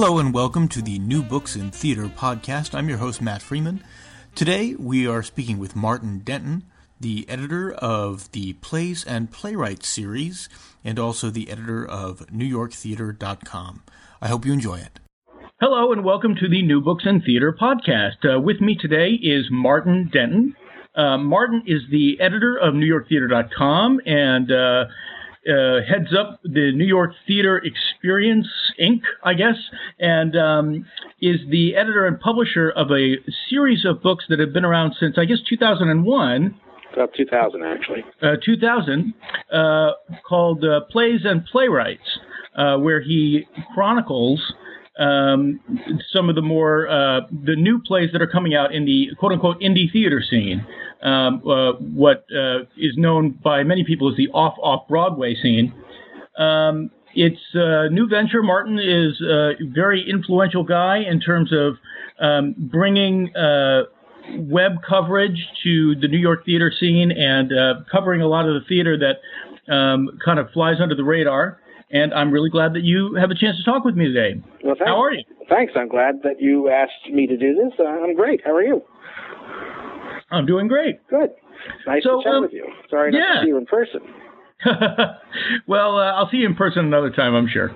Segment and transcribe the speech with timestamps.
[0.00, 2.72] Hello and welcome to the New Books in Theater podcast.
[2.72, 3.82] I'm your host, Matt Freeman.
[4.36, 6.62] Today we are speaking with Martin Denton,
[7.00, 10.48] the editor of the Plays and Playwrights series
[10.84, 13.82] and also the editor of NewYorkTheater.com.
[14.22, 15.00] I hope you enjoy it.
[15.60, 18.24] Hello and welcome to the New Books in Theater podcast.
[18.24, 20.54] Uh, with me today is Martin Denton.
[20.94, 24.84] Uh, Martin is the editor of NewYorkTheater.com and uh,
[25.48, 28.46] uh, heads up the New York Theater Experience
[28.80, 29.56] Inc., I guess,
[29.98, 30.86] and um,
[31.20, 33.16] is the editor and publisher of a
[33.48, 36.60] series of books that have been around since, I guess, 2001.
[36.92, 38.04] About 2000, actually.
[38.22, 39.14] Uh, 2000,
[39.52, 39.90] uh,
[40.26, 42.18] called uh, Plays and Playwrights,
[42.56, 44.40] uh, where he chronicles
[44.98, 45.60] um,
[46.12, 49.32] some of the more uh, the new plays that are coming out in the quote
[49.32, 50.66] unquote indie theater scene
[51.02, 55.72] um, uh, what uh, is known by many people as the off off Broadway scene.
[56.36, 58.42] Um, it's a new venture.
[58.42, 61.74] Martin is a very influential guy in terms of
[62.20, 63.84] um, bringing uh,
[64.36, 68.66] web coverage to the New York theater scene and uh, covering a lot of the
[68.68, 71.60] theater that um, kind of flies under the radar.
[71.90, 74.40] And I'm really glad that you have a chance to talk with me today.
[74.62, 74.88] Well, thanks.
[74.88, 75.24] How are you?
[75.48, 75.72] Thanks.
[75.74, 77.72] I'm glad that you asked me to do this.
[77.78, 78.42] Uh, I'm great.
[78.44, 78.82] How are you?
[80.30, 81.06] I'm doing great.
[81.08, 81.30] Good.
[81.86, 82.66] Nice So, to chat um, with you.
[82.90, 83.40] Sorry not yeah.
[83.40, 84.00] to see you in person.
[85.66, 87.74] well, uh, I'll see you in person another time, I'm sure.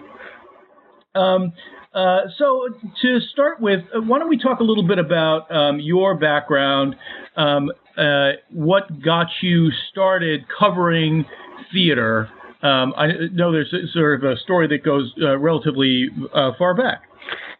[1.15, 1.53] Um,
[1.95, 2.69] uh, so,
[3.03, 6.97] to start with, uh, why don't we talk a little bit about um, your background,
[7.37, 11.25] um, uh, what got you started covering
[11.73, 12.29] theater?
[12.63, 17.03] Um, I know there's sort of a story that goes uh, relatively uh, far back.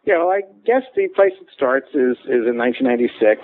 [0.05, 3.39] Yeah, well, I guess the place it starts is is in 1996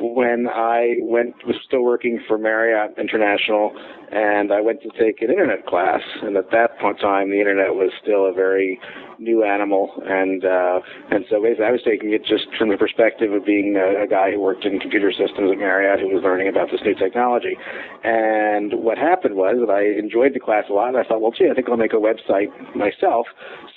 [0.00, 3.72] when I went was still working for Marriott International,
[4.10, 6.00] and I went to take an internet class.
[6.22, 8.78] And at that point in time, the internet was still a very
[9.18, 10.80] new animal, and uh,
[11.10, 14.06] and so basically I was taking it just from the perspective of being a, a
[14.06, 17.56] guy who worked in computer systems at Marriott who was learning about this new technology.
[18.04, 21.32] And what happened was that I enjoyed the class a lot, and I thought, well,
[21.32, 23.26] gee, I think I'll make a website myself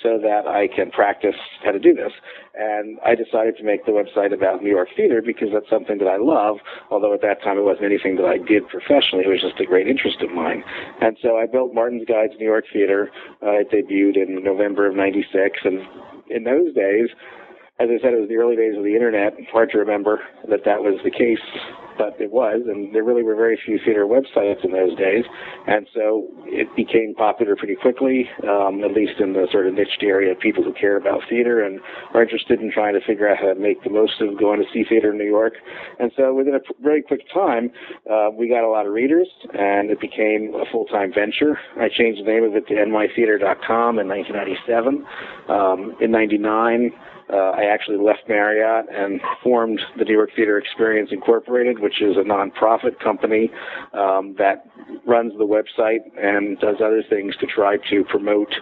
[0.02, 2.12] so that I can practice how to do this.
[2.54, 6.08] And I decided to make the website about New York theater because that's something that
[6.08, 6.56] I love,
[6.90, 9.24] although at that time it wasn't anything that I did professionally.
[9.24, 10.64] It was just a great interest of mine.
[11.00, 13.10] And so I built Martin's Guide to New York Theater.
[13.42, 15.60] Uh, it debuted in November of 96.
[15.64, 15.80] And
[16.28, 17.08] in those days,
[17.80, 19.32] as I said, it was the early days of the internet.
[19.50, 20.20] Hard to remember
[20.50, 21.40] that that was the case,
[21.96, 22.60] but it was.
[22.68, 25.24] And there really were very few theater websites in those days.
[25.66, 30.04] And so it became popular pretty quickly, um, at least in the sort of niched
[30.04, 31.80] area of people who care about theater and
[32.12, 34.68] are interested in trying to figure out how to make the most of going to
[34.74, 35.54] see theater in New York.
[35.98, 37.72] And so within a very quick time,
[38.04, 41.56] uh, we got a lot of readers and it became a full-time venture.
[41.80, 45.06] I changed the name of it to nytheater.com in 1997.
[45.48, 46.92] Um, in 99,
[47.32, 52.16] uh, I actually left Marriott and formed the New York Theater Experience Incorporated, which is
[52.16, 53.50] a nonprofit company
[53.92, 54.66] um, that
[55.06, 58.52] runs the website and does other things to try to promote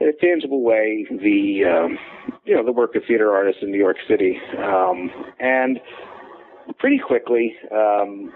[0.00, 1.98] in a tangible way the um,
[2.44, 4.38] you know the work of theater artists in New York City.
[4.58, 5.78] Um, and
[6.78, 8.32] pretty quickly, um,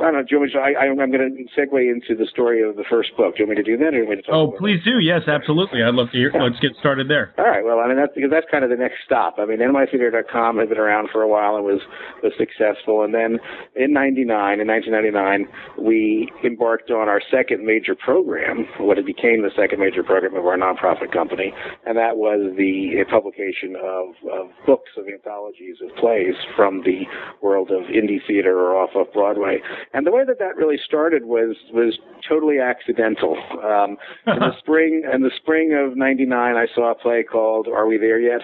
[0.00, 0.22] I don't know.
[0.22, 2.84] Do you want me to, I, I'm going to segue into the story of the
[2.88, 3.36] first book.
[3.36, 4.54] Do you want me to do that, or do you want me to talk Oh,
[4.58, 4.98] please do.
[4.98, 5.82] Yes, absolutely.
[5.82, 6.32] I'd love to hear.
[6.34, 7.34] Let's get started there.
[7.38, 7.64] All right.
[7.64, 9.36] Well, I mean, that's because that's kind of the next stop.
[9.38, 11.80] I mean, nytheater.com had been around for a while and was
[12.22, 13.02] was successful.
[13.02, 13.38] And then
[13.74, 15.48] in '99, in 1999,
[15.78, 20.44] we embarked on our second major program, what it became the second major program of
[20.46, 21.52] our nonprofit company,
[21.86, 27.04] and that was the publication of, of books of anthologies of plays from the
[27.42, 29.58] world of indie theater or off of Broadway.
[29.92, 33.36] And the way that that really started was was totally accidental.
[33.62, 33.96] Um,
[34.26, 37.98] in the spring, in the spring of '99, I saw a play called "Are We
[37.98, 38.42] There Yet?"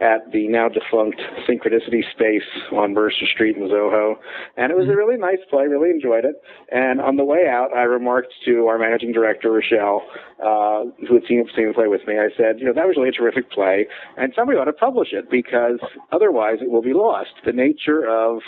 [0.00, 4.18] at the now defunct Synchronicity Space on Mercer Street in Soho,
[4.56, 5.66] and it was a really nice play.
[5.66, 6.42] Really enjoyed it.
[6.70, 10.02] And on the way out, I remarked to our managing director Rochelle,
[10.42, 12.18] uh, who had seen, seen the play with me.
[12.18, 13.86] I said, "You know, that was really a terrific play,
[14.16, 15.80] and somebody ought to publish it because
[16.12, 18.42] otherwise it will be lost." The nature of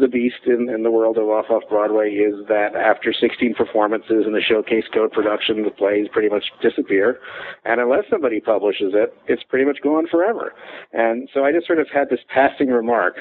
[0.00, 4.24] the beast in, in the world of off off Broadway is that after 16 performances
[4.26, 7.18] in the showcase code production, the plays pretty much disappear,
[7.64, 10.52] and unless somebody publishes it, it's pretty much gone forever.
[10.92, 13.16] And so I just sort of had this passing remark,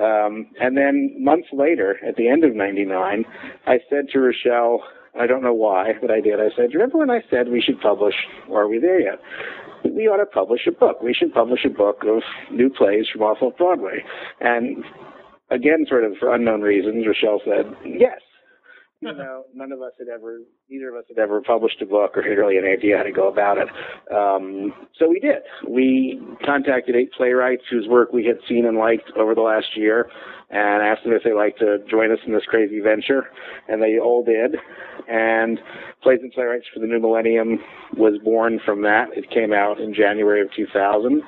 [0.00, 3.24] um, and then months later, at the end of '99,
[3.66, 4.82] I said to Rochelle.
[5.18, 6.38] I don't know why, but I did.
[6.38, 8.14] I said, remember when I said we should publish,
[8.48, 9.18] or are we there yet?
[9.84, 11.02] We ought to publish a book.
[11.02, 12.22] We should publish a book of
[12.52, 14.04] new plays from off of Broadway.
[14.40, 14.84] And
[15.50, 18.20] again, sort of for unknown reasons, Rochelle said, yes.
[19.00, 22.16] You know, none of us had ever, neither of us had ever published a book
[22.16, 23.68] or had really an idea how to go about it.
[24.12, 25.42] Um, so we did.
[25.68, 30.10] We contacted eight playwrights whose work we had seen and liked over the last year
[30.50, 33.28] and asked them if they'd like to join us in this crazy venture.
[33.68, 34.56] And they all did.
[35.08, 35.60] And
[36.02, 37.60] Plays and Playwrights for the New Millennium
[37.96, 39.10] was born from that.
[39.14, 41.22] It came out in January of 2000.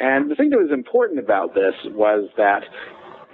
[0.00, 2.62] And the thing that was important about this was that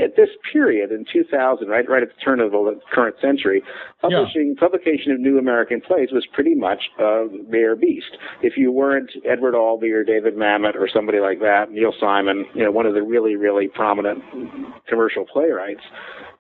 [0.01, 3.63] at this period in 2000, right, right at the turn of the current century,
[4.01, 4.61] publishing, yeah.
[4.61, 8.17] publication of new American plays was pretty much a rare beast.
[8.43, 12.65] If you weren't Edward Albee or David Mamet or somebody like that, Neil Simon, you
[12.65, 14.23] know, one of the really, really prominent
[14.89, 15.83] commercial playwrights,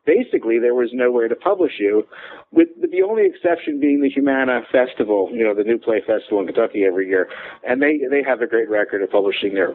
[0.06, 2.06] basically there was nowhere to publish you,
[2.52, 6.46] with the only exception being the Humana Festival, you know, the New Play Festival in
[6.46, 7.28] Kentucky every year,
[7.66, 9.74] and they they have a great record of publishing their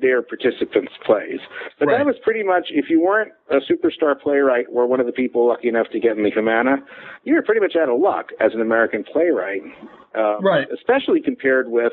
[0.00, 1.40] their participants' plays.
[1.78, 1.98] But right.
[1.98, 5.48] that was pretty much if you weren't a superstar playwright or one of the people
[5.48, 6.76] lucky enough to get in the Humana,
[7.24, 9.62] you were pretty much out of luck as an American playwright,
[10.14, 10.66] um, right?
[10.72, 11.92] Especially compared with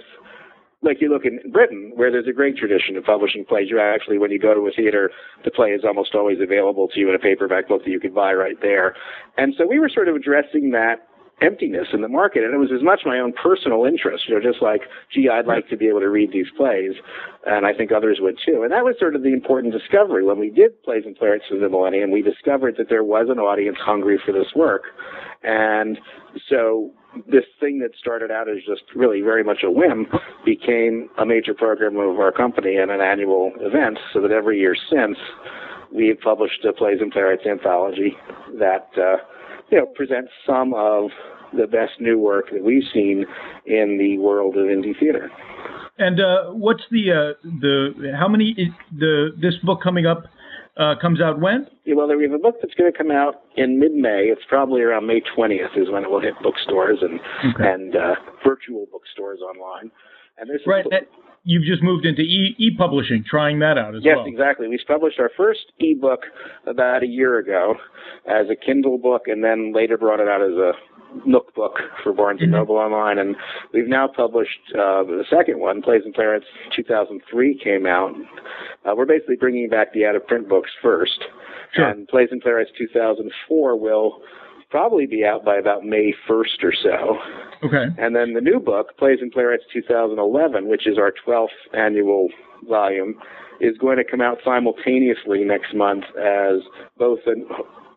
[0.86, 3.70] like you look in Britain, where there's a great tradition of publishing plays.
[3.70, 5.12] You actually, when you go to a theater,
[5.44, 8.14] the play is almost always available to you in a paperback book that you can
[8.14, 8.96] buy right there.
[9.38, 11.08] And so we were sort of addressing that
[11.42, 12.44] emptiness in the market.
[12.44, 14.82] And it was as much my own personal interest, you know, just like,
[15.14, 16.94] gee, I'd like to be able to read these plays.
[17.46, 18.62] And I think others would too.
[18.64, 20.24] And that was sort of the important discovery.
[20.24, 23.40] When we did Plays and Playwrights for the Millennium, we discovered that there was an
[23.40, 24.84] audience hungry for this work.
[25.44, 26.00] And
[26.50, 26.92] so
[27.28, 30.08] this thing that started out as just really very much a whim
[30.46, 34.76] became a major program of our company and an annual event so that every year
[34.90, 35.18] since
[35.94, 38.16] we've published a plays and playwrights anthology
[38.60, 39.18] that uh,
[39.72, 41.10] you know presents some of
[41.58, 43.26] the best new work that we've seen
[43.66, 45.32] in the world of indie theater.
[45.98, 50.26] And uh, what's the uh, the how many the this book coming up
[50.78, 51.68] uh, comes out when?
[51.86, 54.28] Yeah, well, we have a book that's going to come out in mid-May.
[54.32, 57.20] It's probably around May 20th is when it will hit bookstores and
[57.54, 57.70] okay.
[57.70, 59.92] and uh, virtual bookstores online.
[60.38, 60.86] And this right.
[60.86, 61.08] Is,
[61.46, 64.28] you've just moved into e- e-publishing, trying that out as yes, well.
[64.28, 64.68] Yes, exactly.
[64.68, 66.22] We published our first e-book
[66.68, 67.76] about a year ago
[68.28, 70.74] as a Kindle book, and then later brought it out as a
[71.26, 72.60] Nook book for Barnes and mm-hmm.
[72.60, 73.36] Noble online, and
[73.74, 78.14] we've now published uh, the second one, Plays and Playwrights 2003 came out.
[78.86, 81.24] Uh, we're basically bringing back the out of print books first,
[81.74, 81.88] sure.
[81.88, 84.22] and Plays and Playwrights 2004 will
[84.70, 87.18] probably be out by about May 1st or so.
[87.64, 87.86] Okay.
[87.98, 92.28] And then the new book, Plays and Playwrights 2011, which is our 12th annual
[92.68, 93.16] volume,
[93.62, 96.62] is going to come out simultaneously next month as
[96.98, 97.48] both an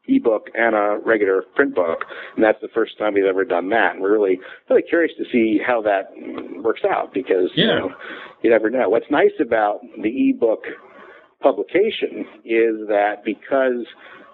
[0.08, 3.92] ebook and a regular print book, and that's the first time we've ever done that.
[3.94, 6.10] And we're really really curious to see how that
[6.62, 7.64] works out because yeah.
[7.64, 7.90] you know
[8.42, 8.88] you never know.
[8.88, 10.64] What's nice about the ebook
[11.40, 13.86] publication is that because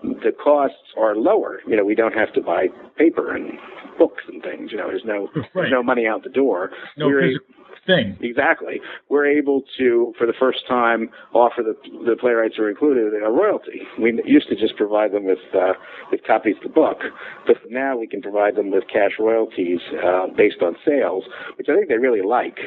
[0.03, 2.67] the costs are lower, you know, we don't have to buy
[2.97, 3.53] paper and
[3.99, 4.71] books and things.
[4.71, 5.49] You know, there's no right.
[5.55, 6.71] there's no money out the door.
[6.97, 7.54] No physical
[7.87, 8.17] thing.
[8.21, 8.81] Exactly.
[9.09, 11.75] We're able to, for the first time, offer the
[12.05, 13.83] the playwrights are included a royalty.
[14.01, 15.75] We used to just provide them with uh,
[16.11, 16.99] with copies of the book,
[17.47, 21.25] but now we can provide them with cash royalties uh, based on sales,
[21.57, 22.59] which I think they really like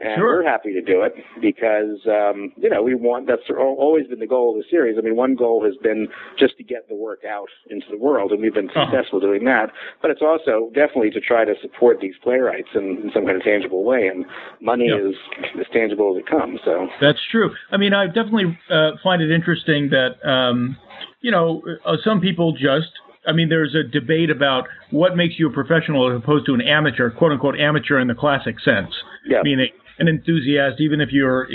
[0.00, 0.42] and sure.
[0.42, 4.26] we're happy to do it because um, you know we want that's always been the
[4.26, 4.96] goal of the series.
[4.98, 8.32] I mean, one goal has been just to get the work out into the world,
[8.32, 8.86] and we've been uh-huh.
[8.90, 9.26] successful uh-huh.
[9.26, 9.70] doing that.
[10.00, 13.42] But it's also definitely to try to support these playwrights in, in some kind of
[13.42, 14.24] tangible way, and
[14.60, 15.00] money yep.
[15.00, 15.14] is
[15.60, 16.60] as tangible as it comes.
[16.64, 17.50] So that's true.
[17.70, 20.76] I mean, I definitely uh, find it interesting that um,
[21.20, 22.92] you know uh, some people just
[23.28, 26.62] I mean, there's a debate about what makes you a professional as opposed to an
[26.62, 28.90] amateur, quote unquote amateur in the classic sense.
[29.26, 29.42] Yeah.
[29.42, 31.48] Meaning, an enthusiast, even if you're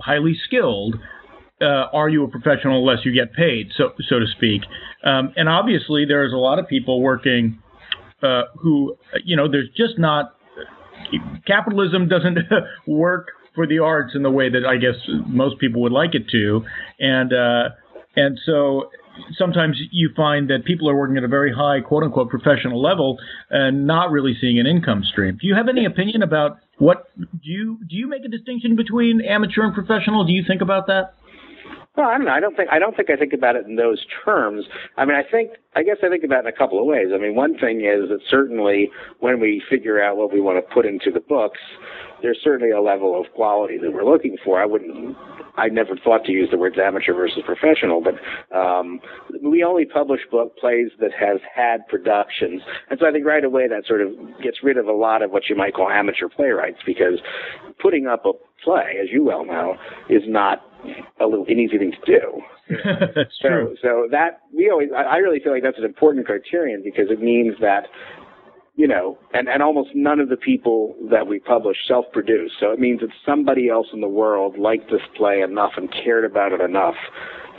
[0.00, 0.96] highly skilled,
[1.60, 4.62] uh, are you a professional unless you get paid, so so to speak?
[5.04, 7.58] Um, and obviously, there's a lot of people working
[8.22, 10.34] uh, who, you know, there's just not
[11.46, 12.38] capitalism doesn't
[12.86, 16.28] work for the arts in the way that I guess most people would like it
[16.30, 16.64] to,
[16.98, 17.68] and uh,
[18.16, 18.90] and so
[19.38, 23.18] sometimes you find that people are working at a very high quote unquote professional level
[23.50, 25.38] and not really seeing an income stream.
[25.40, 29.20] Do you have any opinion about what do you do you make a distinction between
[29.20, 30.24] amateur and professional?
[30.24, 31.14] Do you think about that?
[31.96, 32.32] Well, I don't know.
[32.32, 34.64] I don't think I don't think I think about it in those terms.
[34.96, 37.08] I mean, I think I guess I think about it in a couple of ways.
[37.14, 38.90] I mean, one thing is that certainly
[39.20, 41.60] when we figure out what we want to put into the books,
[42.20, 44.60] there's certainly a level of quality that we're looking for.
[44.60, 45.16] I wouldn't.
[45.56, 48.14] I never thought to use the words amateur versus professional, but
[48.56, 49.00] um,
[49.42, 53.68] we only publish book plays that have had productions, and so I think right away
[53.68, 54.10] that sort of
[54.42, 57.20] gets rid of a lot of what you might call amateur playwrights because
[57.80, 58.32] putting up a
[58.64, 59.76] play, as you well know,
[60.08, 60.62] is not
[61.20, 62.42] a little an easy thing to do.
[63.14, 63.76] that's so, true.
[63.80, 67.20] So that we always, I I really feel like that's an important criterion because it
[67.20, 67.86] means that,
[68.76, 72.52] you know, and and almost none of the people that we publish self-produce.
[72.58, 76.24] So it means that somebody else in the world liked this play enough and cared
[76.24, 76.96] about it enough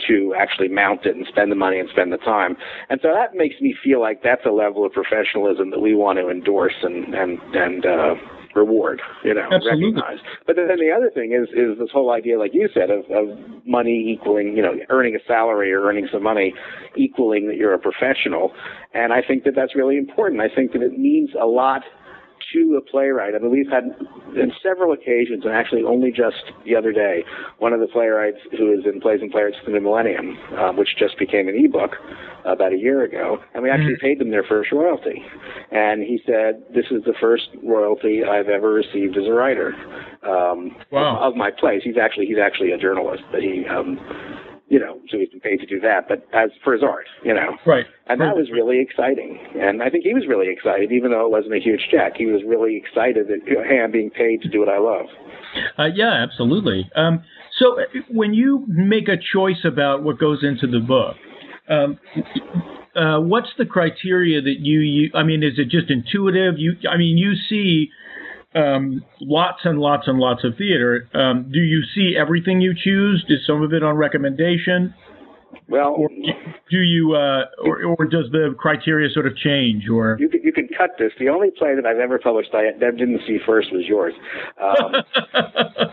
[0.07, 2.57] to actually mount it and spend the money and spend the time.
[2.89, 6.19] And so that makes me feel like that's a level of professionalism that we want
[6.19, 8.15] to endorse and and and uh,
[8.55, 9.93] reward, you know, Absolutely.
[9.93, 10.17] recognize.
[10.47, 13.37] But then the other thing is is this whole idea, like you said, of, of
[13.65, 16.53] money equaling, you know, earning a salary or earning some money
[16.95, 18.53] equaling that you're a professional.
[18.93, 20.41] And I think that that's really important.
[20.41, 21.83] I think that it means a lot
[22.53, 23.33] to a playwright.
[23.35, 23.83] I mean, we've had
[24.35, 27.23] in several occasions, and actually only just the other day,
[27.59, 30.95] one of the playwrights who is in Plays and Playwrights for the Millennium, um, which
[30.97, 31.91] just became an ebook
[32.45, 35.23] about a year ago, and we actually paid them their first royalty.
[35.71, 39.73] And he said, "This is the first royalty I've ever received as a writer
[40.23, 41.17] um, Wow.
[41.17, 43.65] of, of my plays." He's actually he's actually a journalist, but he.
[43.67, 43.99] Um,
[44.67, 47.33] you know, so he's been paid to do that, but as for his art, you
[47.33, 47.55] know.
[47.65, 47.85] Right.
[48.07, 49.39] And that was really exciting.
[49.59, 52.13] And I think he was really excited, even though it wasn't a huge check.
[52.17, 54.79] He was really excited that, you know, hey, I'm being paid to do what I
[54.79, 55.05] love.
[55.77, 56.89] Uh, yeah, absolutely.
[56.95, 57.23] Um,
[57.59, 61.15] so uh, when you make a choice about what goes into the book,
[61.69, 61.99] um,
[62.95, 65.11] uh, what's the criteria that you, you?
[65.13, 66.55] I mean, is it just intuitive?
[66.57, 67.91] You, I mean, you see
[68.55, 71.09] um, lots and lots and lots of theater.
[71.13, 73.25] Um, do you see everything you choose?
[73.27, 74.93] Is some of it on recommendation?
[75.67, 76.09] Well, Or
[76.69, 79.87] do you, uh, or, or does the criteria sort of change?
[79.89, 81.11] Or you could, you could cut this.
[81.19, 84.13] The only play that I've ever published I didn't see first was yours.
[84.61, 84.95] Um,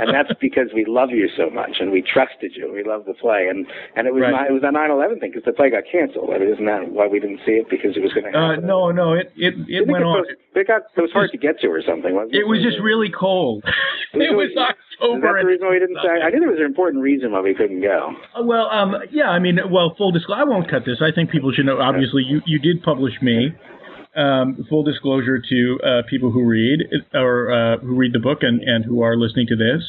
[0.01, 2.73] and that's because we love you so much and we trusted you.
[2.73, 3.47] We love the play.
[3.49, 3.67] And,
[3.97, 4.31] and it was Right.
[4.33, 6.31] not, it was a 9-11 thing because the play got canceled.
[6.35, 7.69] I mean, isn't that why we didn't see it?
[7.69, 8.67] Because it was going to uh, happen.
[8.67, 10.25] no, no, it it, it went get on.
[10.25, 12.39] post- It got, it was hard to get to or something, wasn't it?
[12.41, 13.65] It was just really cold.
[14.15, 15.41] it was Is that October.
[15.41, 16.21] the reason why we didn't say?
[16.23, 18.13] I knew there was an important reason why we couldn't go.
[18.37, 20.99] Uh, Well, um, yeah, I mean, well, full disclosure, I won't cut this.
[21.01, 21.79] I think people should know.
[21.81, 23.51] Obviously, you, you did publish me.
[24.15, 26.81] Um, full disclosure to uh, people who read
[27.15, 29.83] or uh, who read the book and, and who are listening to this.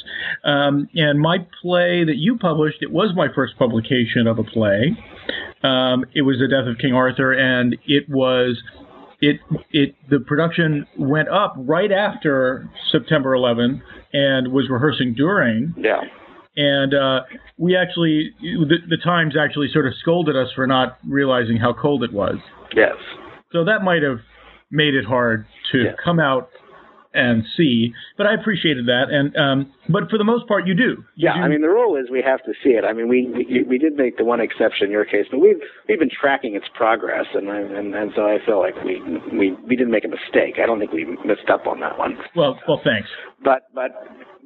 [0.45, 4.95] Um, and my play that you published, it was my first publication of a play.
[5.62, 8.62] Um, it was the Death of King Arthur, and it was
[9.23, 9.39] it
[9.71, 16.01] it the production went up right after September 11 and was rehearsing during Yeah.
[16.57, 17.21] and uh,
[17.57, 22.03] we actually the, the Times actually sort of scolded us for not realizing how cold
[22.03, 22.35] it was.
[22.75, 22.95] Yes.
[23.53, 24.19] So that might have
[24.71, 25.91] made it hard to Yeah.
[26.03, 26.49] come out
[27.13, 27.93] and see.
[28.17, 30.84] But I appreciated that, and um, but for the most part, you do.
[31.15, 32.84] You Yeah, do- I mean the rule is we have to see it.
[32.84, 35.60] I mean we we, we did make the one exception in your case, but we've
[35.88, 39.01] we've been tracking its progress, and I- and and so I feel like we
[39.32, 40.55] we we didn't make a mistake.
[40.62, 42.17] I don't think we messed up on that one.
[42.36, 43.10] well, well, thanks.
[43.43, 43.91] But but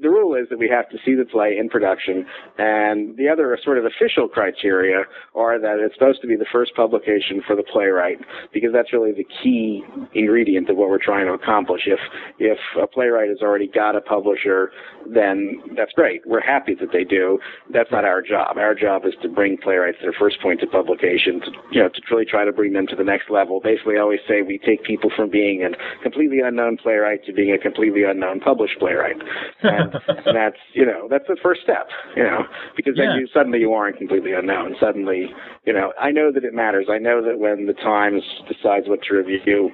[0.02, 2.26] the rule is that we have to see the play in production,
[2.58, 5.04] and the other sort of official criteria
[5.36, 8.18] are that it's supposed to be the first publication for the playwright,
[8.54, 11.82] because that's really the key ingredient of what we're trying to accomplish.
[11.86, 12.00] If
[12.40, 14.72] if a playwright has already got a publisher,
[15.06, 16.22] then that's great.
[16.26, 17.40] We're happy that they do.
[17.72, 18.58] That's not our job.
[18.58, 22.02] Our job is to bring playwrights their first point of publication, to, you know, to
[22.12, 23.60] really try to bring them to the next level.
[23.60, 27.54] Basically, I always say we take people from being a completely unknown playwright to being
[27.54, 29.18] a completely unknown published playwright.
[30.28, 32.44] And, that's, you know, that's the first step, you know,
[32.76, 33.18] because then Yeah.
[33.20, 34.76] you suddenly you aren't completely unknown.
[34.80, 35.28] Suddenly,
[35.66, 36.88] you know, I know that it matters.
[36.90, 39.72] I know that when the Times decides what to review,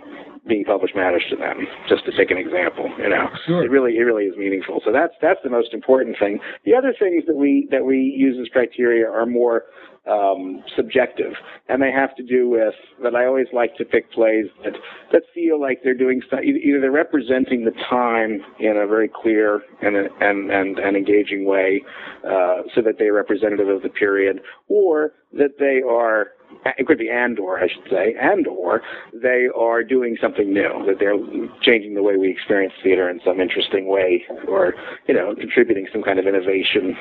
[0.48, 1.66] being published matters to them.
[1.88, 3.64] Just to take an example, you know, Sure.
[3.64, 4.82] it really it really is meaningful.
[4.84, 6.40] So that's that's the most important thing.
[6.66, 9.64] The other things that we that we use as criteria are more
[10.10, 11.34] um, subjective,
[11.70, 13.16] and they have to do with that.
[13.16, 14.74] I always like to pick plays that
[15.12, 19.10] that feel like they're doing st- either either they're representing the time in a very
[19.10, 21.82] clear and and and, and engaging way,
[22.26, 26.32] uh, so that they're representative of the period, or that they are
[26.78, 28.82] it could be and or I should say, and or
[29.14, 31.18] they are doing something new, that they're
[31.62, 34.74] changing the way we experience theater in some interesting way, or
[35.08, 36.96] you know, contributing some kind of innovation.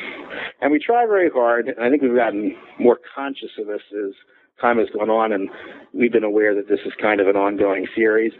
[0.60, 4.14] And we try very hard, and I think we've gotten more conscious of this as
[4.60, 5.48] time has gone on, and
[5.92, 8.32] we've been aware that this is kind of an ongoing series.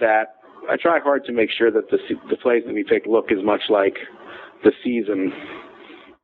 [0.00, 0.36] That
[0.70, 1.98] I try hard to make sure that the
[2.30, 3.96] the plays that we pick look as much like
[4.64, 5.32] the season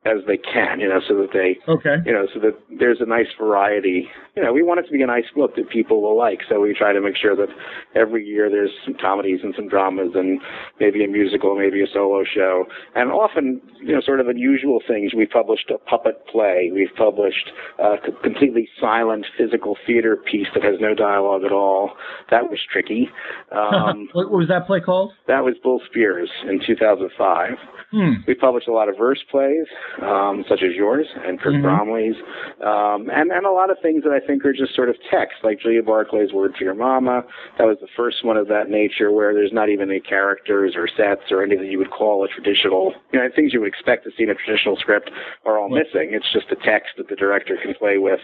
[0.05, 1.95] as they can, you know, so that they, Okay.
[2.05, 4.09] you know, so that there's a nice variety.
[4.35, 6.59] You know, we want it to be a nice book that people will like, so
[6.59, 7.47] we try to make sure that
[7.95, 10.41] every year there's some comedies and some dramas and
[10.79, 15.13] maybe a musical, maybe a solo show, and often, you know, sort of unusual things.
[15.13, 16.69] We've published a puppet play.
[16.73, 21.91] We've published a completely silent physical theater piece that has no dialogue at all.
[22.29, 23.09] That was tricky.
[23.51, 25.13] Um, what, was that play called?
[25.27, 27.51] that was Bull Spears in 2005.
[27.91, 28.13] Hmm.
[28.27, 29.67] We published a lot of verse plays,
[30.01, 31.61] um, such as yours and Kirk Mhm.
[31.61, 32.15] Bromley's,
[32.61, 35.43] um, and and a lot of things that I think are just sort of text,
[35.43, 37.23] like Julia Barclay's "Word for Your Mama."
[37.57, 40.87] That was the first one of that nature, where there's not even any characters or
[40.87, 44.11] sets or anything you would call a traditional, you know, things you would expect to
[44.17, 45.11] see in a traditional script
[45.45, 45.85] are all Right.
[45.85, 46.13] missing.
[46.13, 48.21] It's just a text that the director can play with,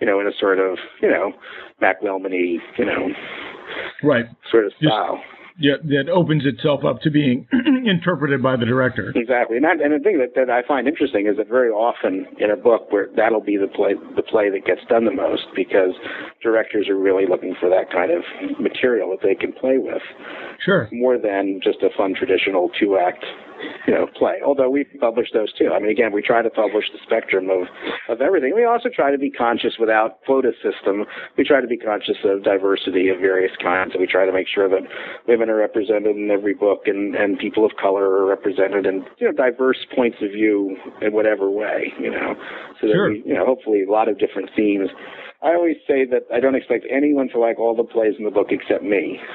[0.00, 1.32] you know, in a sort of, you know,
[1.80, 3.12] Mac Wellman-y, you know,
[4.02, 4.26] Right.
[4.50, 5.22] sort of Just- style.
[5.62, 7.46] Yeah, that opens itself up to being
[7.86, 9.12] interpreted by the director.
[9.14, 12.26] Exactly, and, that, and the thing that, that I find interesting is that very often
[12.38, 15.46] in a book where that'll be the play the play that gets done the most
[15.54, 15.94] because
[16.42, 18.24] directors are really looking for that kind of
[18.58, 20.02] material that they can play with
[20.58, 20.88] Sure.
[20.90, 23.24] more than just a fun traditional two act
[23.86, 24.38] you know play.
[24.44, 25.70] Although we publish those too.
[25.74, 27.68] I mean, again, we try to publish the spectrum of
[28.08, 28.52] of everything.
[28.54, 31.04] We also try to be conscious without quota system.
[31.36, 34.48] We try to be conscious of diversity of various kinds, and we try to make
[34.48, 34.82] sure that
[35.28, 39.26] women are represented in every book, and and people of color are represented, and you
[39.26, 41.92] know, diverse points of view in whatever way.
[41.98, 42.34] You know,
[42.80, 43.10] so that Sure.
[43.10, 44.90] we, you know, hopefully a lot of different themes.
[45.42, 48.30] I always say that I don't expect anyone to like all the plays in the
[48.30, 49.18] book except me.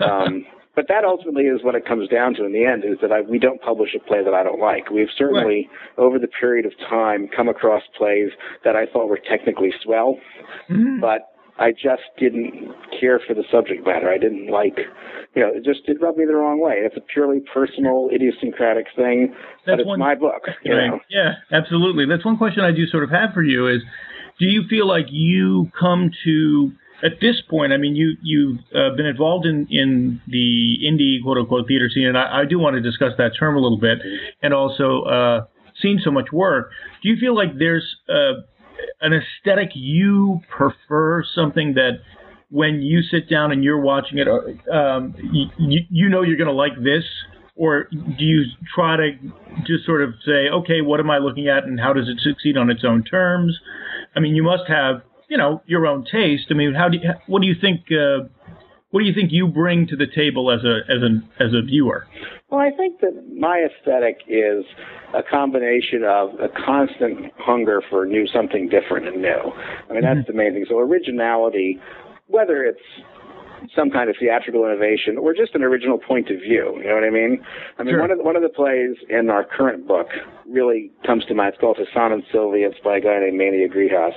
[0.00, 3.10] Um, but that ultimately is what it comes down to in the end is that
[3.10, 4.90] I, we don't publish a play that I don't like.
[4.90, 5.68] We've certainly,
[5.98, 8.30] over the period of time, come across plays
[8.64, 10.18] that I thought were technically swell,
[10.70, 11.00] Mhm.
[11.00, 11.28] but
[11.58, 14.10] I just didn't care for the subject matter.
[14.10, 14.78] I didn't like,
[15.34, 16.74] you know, it just did rub me the wrong way.
[16.84, 20.46] It's a purely personal, idiosyncratic thing, but That's it's one- my book.
[20.62, 20.86] You Right.
[20.88, 21.00] know?
[21.08, 22.04] Yeah, absolutely.
[22.04, 23.82] That's one question I do sort of have for you is,
[24.38, 26.72] do you feel like you come to
[27.02, 27.72] at this point?
[27.72, 32.06] I mean, you you've uh, been involved in in the indie quote unquote theater scene,
[32.06, 33.98] and I, I do want to discuss that term a little bit,
[34.42, 35.44] and also uh,
[35.80, 36.70] seen so much work.
[37.02, 38.42] Do you feel like there's uh,
[39.00, 42.00] an aesthetic you prefer, something that
[42.50, 44.28] when you sit down and you're watching it,
[44.72, 45.14] um,
[45.58, 47.04] you, you know you're going to like this,
[47.56, 49.10] or do you try to
[49.66, 52.56] just sort of say, okay, what am I looking at, and how does it succeed
[52.56, 53.58] on its own terms?
[54.14, 56.46] I mean, you must have, you know, your own taste.
[56.50, 57.82] I mean, how do you, what do you think?
[57.90, 58.28] Uh,
[58.90, 61.62] what do you think you bring to the table as a as an as a
[61.62, 62.06] viewer?
[62.48, 64.64] Well, I think that my aesthetic is
[65.12, 69.52] a combination of a constant hunger for new something different and new.
[69.90, 70.64] I mean, that's the main thing.
[70.68, 71.80] So originality,
[72.28, 72.78] whether it's
[73.74, 76.74] some kind of theatrical innovation or just an original point of view.
[76.78, 77.40] You know what I mean?
[77.78, 78.00] I mean, Sure.
[78.00, 80.08] one of the, one of the plays in our current book
[80.48, 81.54] really comes to mind.
[81.54, 82.68] It's called Hassan and Sylvia.
[82.68, 84.12] It's by a guy named Manny Agrias,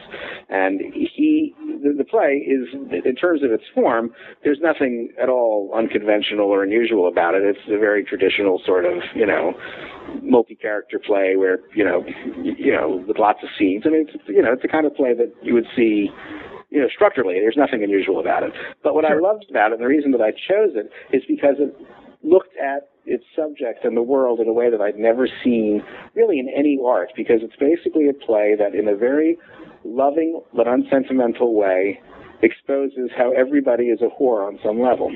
[0.49, 2.67] and he the, the play is
[3.05, 4.11] in terms of its form.
[4.43, 7.43] There's nothing at all unconventional or unusual about it.
[7.43, 9.53] It's a very traditional sort of you know
[10.21, 12.03] multi-character play where you know
[12.43, 13.83] you know with lots of scenes.
[13.85, 16.09] I mean, it's, you know, it's the kind of play that you would see
[16.69, 18.51] you know, structurally, there's nothing unusual about it.
[18.83, 21.55] But what I loved about it, and the reason that I chose it, is because
[21.59, 21.75] it
[22.23, 25.81] looked at its subject and the world in a way that I'd never seen
[26.15, 29.37] really in any art, because it's basically a play that in a very
[29.83, 31.99] loving but unsentimental way
[32.41, 35.11] exposes how everybody is a whore on some level.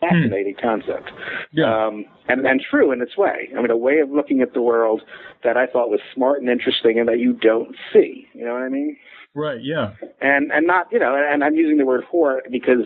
[0.00, 1.12] Fascinating concept.
[1.52, 1.86] Yeah.
[1.86, 3.50] Um, and, and true in its way.
[3.56, 5.02] I mean, a way of looking at the world
[5.44, 8.26] that I thought was smart and interesting and that you don't see.
[8.34, 8.96] You know what I mean?
[9.34, 9.60] Right.
[9.62, 9.94] Yeah.
[10.20, 12.84] and and not you know and I'm using the word whore because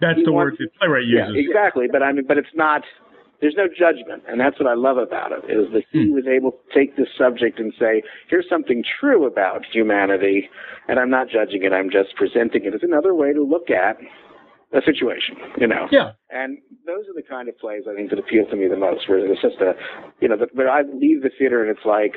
[0.00, 1.46] That's the wants- word the playwright yeah uses.
[1.48, 2.82] exactly but I mean but it's not
[3.40, 6.14] there's no judgment and that's what I love about it is that he hmm.
[6.14, 10.48] was able to take this subject and say here's something true about humanity
[10.88, 13.98] and I'm not judging it I'm just presenting it as another way to look at
[14.72, 16.12] a situation you know Yeah.
[16.30, 19.08] and those are the kind of plays I think that appeal to me the most,
[19.08, 19.72] where it's just a,
[20.20, 22.12] you know, that- where I leave the theater and it's like,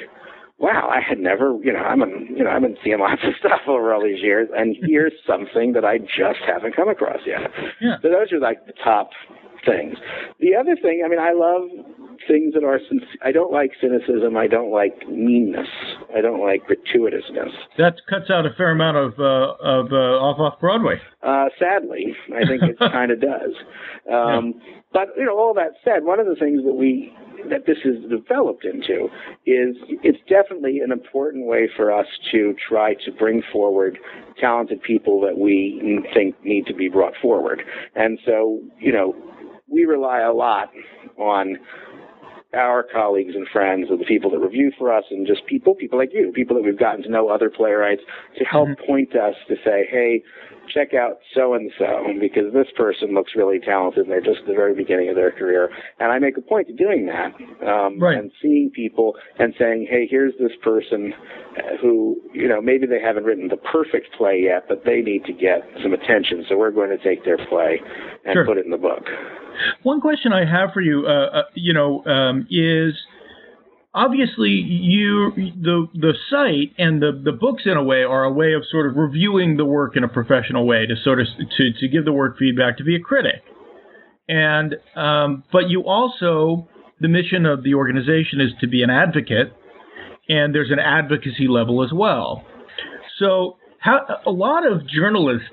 [0.60, 3.34] wow, I had never, you know, I'm, in, you know, I've been seeing lots of
[3.40, 7.42] stuff over all these years, and here's something that I just haven't come across yet.
[7.82, 7.98] Yeah.
[8.02, 9.12] So those are like the top
[9.66, 9.98] things.
[10.40, 14.36] The other thing, I mean, I love things that are, sinc- I don't like cynicism.
[14.38, 15.68] I don't like meanness.
[16.16, 17.52] I don't like gratuitousness.
[17.78, 21.00] That cuts out a fair amount of uh, of uh, off off Broadway.
[21.22, 23.54] Uh, sadly, I think it kind of does.
[24.12, 24.54] Um,
[24.94, 27.14] But you know, all that said, one of the things that we
[27.50, 29.06] that this is developed into
[29.46, 34.00] is it's definitely an important way for us to try to bring forward
[34.40, 37.62] talented people that we think need to be brought forward.
[37.96, 39.16] And so, you know,
[39.70, 40.72] we rely a lot
[41.18, 41.58] on
[42.58, 45.98] our colleagues and friends, or the people that review for us, and just people, people
[45.98, 48.02] like you, people that we've gotten to know, other playwrights,
[48.38, 48.86] to help mm-hmm.
[48.86, 50.24] point us to say, hey,
[50.74, 54.48] check out so and so because this person looks really talented and they're just at
[54.48, 55.70] the very beginning of their career.
[56.00, 57.34] And I make a point of doing that
[57.66, 58.18] um, right.
[58.18, 61.14] and seeing people and saying, hey, here's this person
[61.82, 65.34] who, you know, maybe they haven't written the perfect play yet, but they need to
[65.34, 66.46] get some attention.
[66.50, 67.80] So we're going to take their play
[68.26, 68.46] and sure.
[68.46, 69.06] put it in the book.
[69.84, 72.94] One question I have for you, uh, uh, you know, um, is
[73.94, 78.54] obviously you the the site and the the books in a way are a way
[78.54, 81.88] of sort of reviewing the work in a professional way to sort of to to
[81.88, 83.42] give the work feedback to be a critic.
[84.30, 86.68] And um, but you also
[87.00, 89.54] the mission of the organization is to be an advocate
[90.30, 92.44] and there's an advocacy level as well.
[93.20, 95.48] So how, a lot of journalists,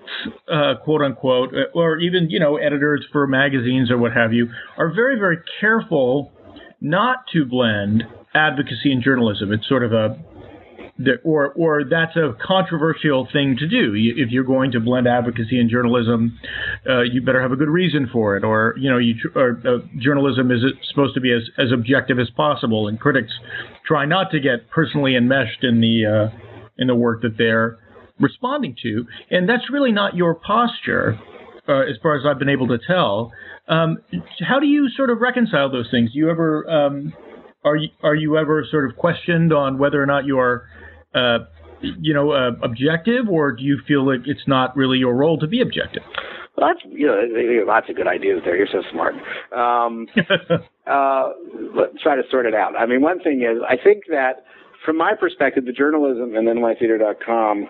[0.50, 4.92] uh, quote unquote, or even you know editors for magazines or what have you, are
[4.92, 6.32] very very careful
[6.80, 9.52] not to blend advocacy and journalism.
[9.52, 10.18] It's sort of a
[11.24, 13.94] or or that's a controversial thing to do.
[13.94, 16.38] If you're going to blend advocacy and journalism,
[16.88, 18.44] uh, you better have a good reason for it.
[18.44, 22.30] Or you know, you or, uh, journalism is supposed to be as, as objective as
[22.30, 23.32] possible, and critics
[23.86, 26.36] try not to get personally enmeshed in the uh,
[26.78, 27.78] in the work that they're
[28.20, 29.06] responding to.
[29.30, 31.18] And that's really not your posture,
[31.68, 33.32] uh, as far as I've been able to tell.
[33.68, 33.98] Um,
[34.46, 36.12] how do you sort of reconcile those things?
[36.12, 37.12] Do you ever um,
[37.64, 40.68] are you are you ever sort of questioned on whether or not you are
[41.14, 41.38] uh,
[41.80, 45.46] you know uh, objective, or do you feel like it's not really your role to
[45.46, 46.02] be objective?
[46.56, 48.56] Well, that's you know lots of good ideas there.
[48.56, 49.14] You're so smart.
[49.56, 50.06] Um,
[50.86, 51.30] uh,
[51.74, 52.76] let's try to sort it out.
[52.76, 54.44] I mean, one thing is I think that
[54.84, 57.68] from my perspective, the journalism and NYTheater.com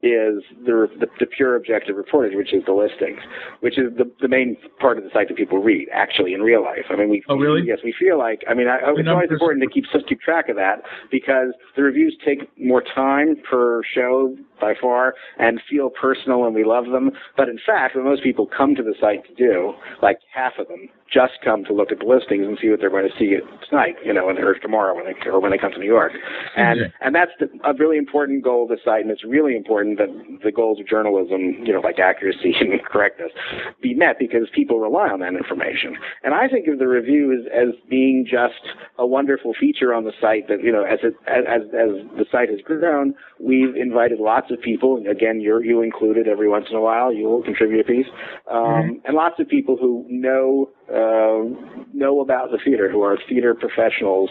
[0.00, 3.18] is the, the, the pure objective reportage, which is the listings,
[3.60, 6.62] which is the, the main part of the site that people read actually in real
[6.62, 6.84] life.
[6.90, 7.62] I mean, we oh really?
[7.66, 8.44] Yes, we feel like.
[8.48, 12.16] I mean, I, it's always important to keep keep track of that because the reviews
[12.24, 17.10] take more time per show by far and feel personal and we love them.
[17.36, 20.68] But in fact, what most people come to the site to do, like half of
[20.68, 23.36] them, just come to look at the listings and see what they're going to see
[23.68, 26.12] tonight, you know, and or tomorrow when they or when they come to New York.
[26.56, 26.94] And okay.
[27.00, 30.08] and that's the, a really important goal of the site, and it's really important that
[30.44, 33.32] the goals of journalism, you know, like accuracy and correctness,
[33.80, 35.96] be met because people rely on that information.
[36.22, 40.48] And I think of the reviews as being just a wonderful feature on the site
[40.48, 44.60] that you know, as it as as the site has grown, we've invited lots of
[44.60, 44.96] people.
[44.96, 47.12] And again, you're you included every once in a while.
[47.12, 48.06] You will contribute a piece,
[48.50, 49.06] um, mm-hmm.
[49.06, 54.30] and lots of people who know uh, know about the theater, who are theater professionals,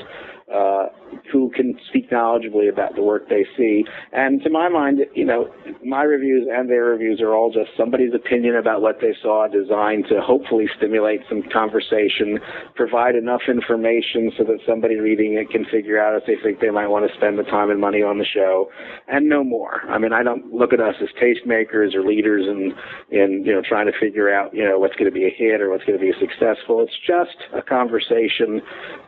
[0.53, 0.88] uh,
[1.31, 3.83] who can speak knowledgeably about the work they see.
[4.13, 8.13] And to my mind, you know, my reviews and their reviews are all just somebody's
[8.13, 12.39] opinion about what they saw, designed to hopefully stimulate some conversation,
[12.75, 16.69] provide enough information so that somebody reading it can figure out if they think they
[16.69, 18.69] might want to spend the time and money on the show,
[19.07, 19.81] and no more.
[19.89, 22.73] I mean, I don't look at us as tastemakers or leaders in
[23.12, 25.62] in you know trying to figure out you know what's going to be a hit
[25.62, 26.81] or what's going to be successful.
[26.81, 28.62] It's just a conversation.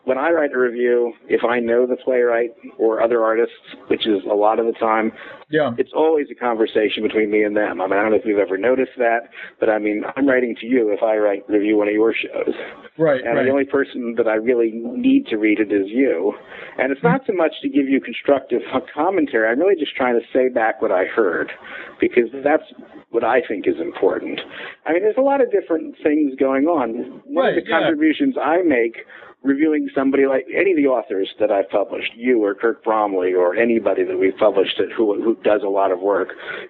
[0.04, 3.56] When I write a review, if I know the playwright or other artists,
[3.88, 5.12] which is a lot of the time,
[5.50, 7.82] yeah, it's always a conversation between me and them.
[7.82, 10.56] I mean, I don't know if you've ever noticed that, but I mean, I'm writing
[10.62, 12.54] to you if I write review one of your shows,
[12.98, 13.22] right?
[13.24, 13.46] And right.
[13.46, 16.34] the only person that I really need to read it is you.
[16.78, 18.62] And it's not so much to give you constructive
[18.94, 19.50] commentary.
[19.50, 21.52] I'm really just trying to say back what I heard,
[22.00, 22.63] because that's
[23.12, 24.39] what I think is important.
[24.86, 27.22] I mean, there's a lot of different things going on.
[27.26, 27.80] One right, of the yeah.
[27.80, 28.98] contributions I make
[29.41, 33.56] reviewing somebody like any of the authors that I've published, you or Kirk Bromley or
[33.56, 36.30] anybody that we've published it who who does a lot of work,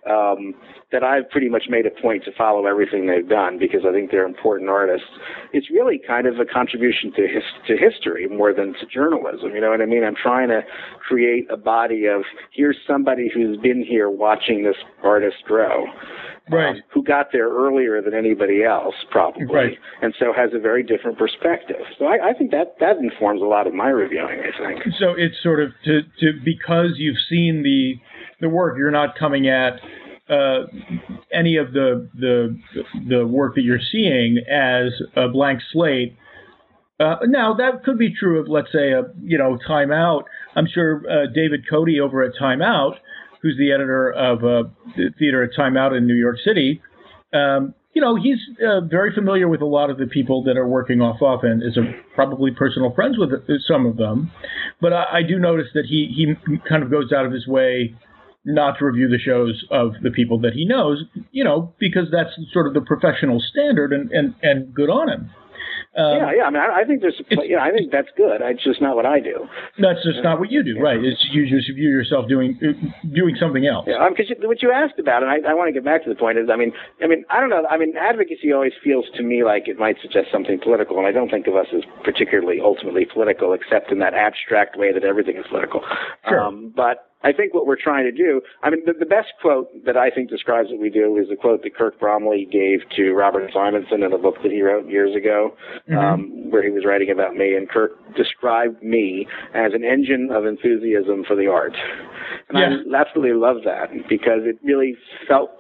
[0.10, 0.54] um,
[0.92, 4.12] that I've pretty much made a point to follow everything they've done because I think
[4.12, 5.08] they're important artists.
[5.52, 9.52] It's really kind of a contribution to his, to history more than to journalism.
[9.54, 10.04] You know what I mean?
[10.04, 10.62] I'm trying to
[11.00, 15.86] create a body of here's somebody who's been here watching this artist grow
[16.52, 16.76] right.
[16.76, 19.78] um, who got there earlier than anybody else, probably, right.
[20.02, 21.82] and so has a very different perspective.
[21.98, 24.40] So I, I think that that informs a lot of my reviewing.
[24.40, 24.96] I think.
[25.00, 27.96] So it's sort of to to because you've seen the
[28.42, 29.74] the work, you're not coming at
[30.30, 30.68] uh,
[31.34, 32.58] any of the the
[33.08, 36.16] the work that you're seeing as a blank slate.
[37.00, 40.26] Uh, now that could be true of, let's say, a you know Time Out.
[40.56, 42.96] I'm sure uh, David Cote over at Time Out
[43.42, 46.82] who's the editor of uh, the theater at Time Out in New York City,
[47.34, 50.68] um, you know, he's uh, very familiar with a lot of the people that are
[50.68, 51.82] working off off and is a,
[52.14, 53.32] probably personal friends with
[53.68, 54.32] some of them.
[54.80, 57.96] But I, I do notice that he, he kind of goes out of his way
[58.46, 62.30] not to review the shows of the people that he knows, you know, because that's
[62.54, 65.32] sort of the professional standard and, and, and good on him.
[66.00, 66.44] Um, yeah, yeah.
[66.44, 68.40] I mean, I, I think there's, yeah, I think that's good.
[68.40, 69.48] It's just not what I do.
[69.78, 71.04] That's just not what you do, right?
[71.04, 72.72] It's you just view yourself doing uh,
[73.14, 73.86] doing something else.
[73.88, 76.10] Yeah, because um, what you asked about, and I, I want to get back to
[76.10, 76.72] the point is, I mean,
[77.04, 77.66] I mean, I don't know.
[77.70, 81.12] I mean, advocacy always feels to me like it might suggest something political, and I
[81.12, 85.36] don't think of us as particularly ultimately political, except in that abstract way that everything
[85.36, 85.82] is political.
[86.28, 86.40] Sure.
[86.40, 89.68] Um, but I think what we're trying to do, I mean, the, the best quote
[89.86, 93.12] that I think describes what we do is a quote that Kirk Bromley gave to
[93.12, 95.54] Robert Simonson in a book that he wrote years ago,
[95.90, 95.98] Mm-hmm.
[95.98, 97.56] um, where he was writing about me.
[97.56, 101.76] And Kirk described me as an engine of enthusiasm for the art.
[102.50, 102.98] And Yeah.
[102.98, 104.96] I absolutely love that because it really
[105.28, 105.52] felt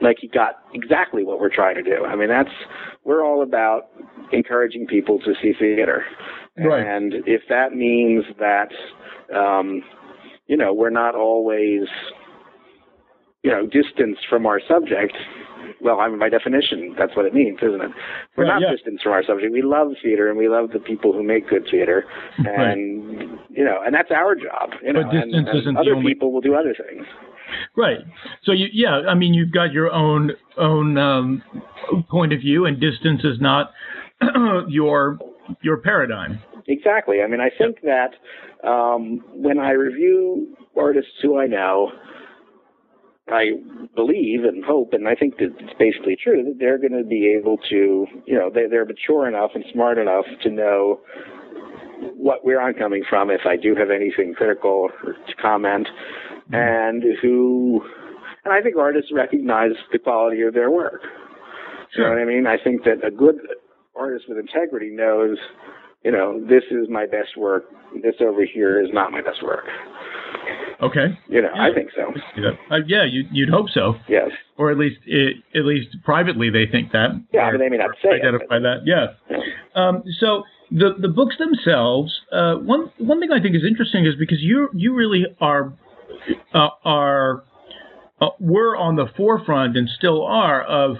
[0.00, 2.04] like he got exactly what we're trying to do.
[2.04, 2.52] I mean, that's,
[3.04, 3.88] we're all about
[4.32, 6.04] encouraging people to see theater.
[6.58, 6.86] Right.
[6.86, 8.68] And if that means that,
[9.34, 9.82] um,
[10.46, 11.88] you know, we're not always,
[13.42, 15.14] you know, distance from our subject.
[15.80, 17.90] Well, I mean, by definition, that's what it means, isn't it?
[18.36, 18.70] We're Right, not yeah.
[18.72, 19.52] distanced from our subject.
[19.52, 22.04] We love theater, and we love the people who make good theater,
[22.44, 22.72] Right.
[22.72, 24.70] and you know, and that's our job.
[24.82, 27.06] You know, But distance and, and isn't the other only- people will do other things.
[27.76, 27.98] Right.
[28.44, 31.42] So you, yeah, I mean, you've got your own own um,
[32.10, 33.70] point of view, and distance is not
[34.68, 35.18] your
[35.62, 36.40] your paradigm.
[36.66, 37.22] Exactly.
[37.22, 38.14] I mean, I think that
[38.68, 41.90] um, when I review artists who I know,
[43.32, 43.52] I
[43.94, 47.34] believe and hope, and I think that it's basically true that they're going to be
[47.38, 51.00] able to, you know, they, they're mature enough and smart enough to know
[52.14, 55.88] what where I'm coming from if I do have anything critical to comment,
[56.50, 56.54] mm-hmm.
[56.54, 57.82] and who,
[58.44, 61.02] and I think artists recognize the quality of their work.
[61.96, 62.46] You know what I mean?
[62.46, 63.36] I think that a good
[63.96, 65.38] artist with integrity knows,
[66.04, 67.64] you know, this is my best work.
[68.02, 69.64] This over here is not my best work.
[70.80, 71.18] Okay.
[71.28, 72.12] You know, I think so.
[72.36, 74.30] Yeah, uh, yeah you, you'd hope so, Yes.
[74.56, 77.10] or at least it, at least privately they think that.
[77.32, 78.82] Yeah, mean, they may not say it, identify that.
[78.84, 79.06] Yeah.
[79.74, 84.14] Um, so the the books themselves, uh, one one thing I think is interesting is
[84.16, 85.72] because you you really are
[86.54, 87.42] uh, are
[88.20, 90.98] uh, were on the forefront and still are of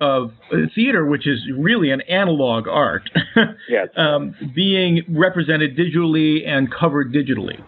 [0.00, 0.32] of
[0.74, 3.08] theater, which is really an analog art,
[3.70, 3.88] Yes.
[3.96, 7.58] um, being represented digitally and covered digitally,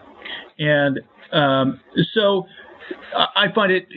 [0.59, 0.99] and
[1.31, 1.79] um,
[2.13, 2.47] so
[3.15, 3.87] I find it,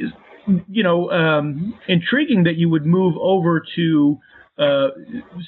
[0.68, 4.18] you know, um, intriguing that you would move over to
[4.58, 4.88] uh,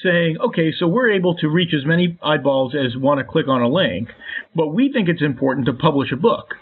[0.03, 3.61] saying, okay, so we're able to reach as many eyeballs as want to click on
[3.61, 4.09] a link,
[4.55, 6.55] but we think it's important to publish a book.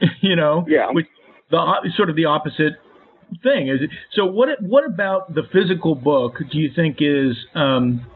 [0.20, 0.90] you know, Yeah.
[0.92, 1.06] which
[1.50, 2.74] the sort of the opposite
[3.42, 3.80] thing is.
[4.14, 8.06] So what what about the physical book do you think is um,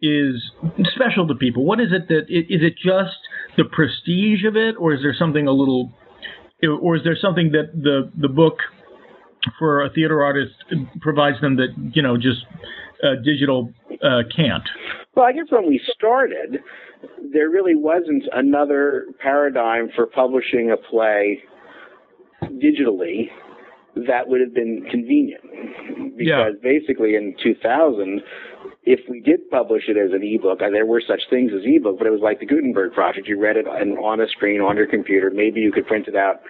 [0.00, 0.34] is
[0.94, 1.64] special to people?
[1.64, 3.18] What is it that is it just
[3.56, 5.92] the prestige of it, or is there something a little,
[6.62, 8.58] or is there something that the the book
[9.58, 10.52] for a theater artist
[11.00, 12.44] provides them that you know just
[13.02, 14.68] uh, digital uh, can't?
[15.14, 16.60] Well, I guess when we started,
[17.32, 21.42] there really wasn't another paradigm for publishing a play
[22.42, 23.28] digitally
[24.06, 26.16] that would have been convenient.
[26.16, 28.20] Because basically in 2000,
[28.82, 31.98] if we did publish it as an ebook, and there were such things as ebook,
[31.98, 33.28] but it was like the Gutenberg project.
[33.28, 35.30] You read it on, on a screen on your computer.
[35.30, 36.40] Maybe you could print it out,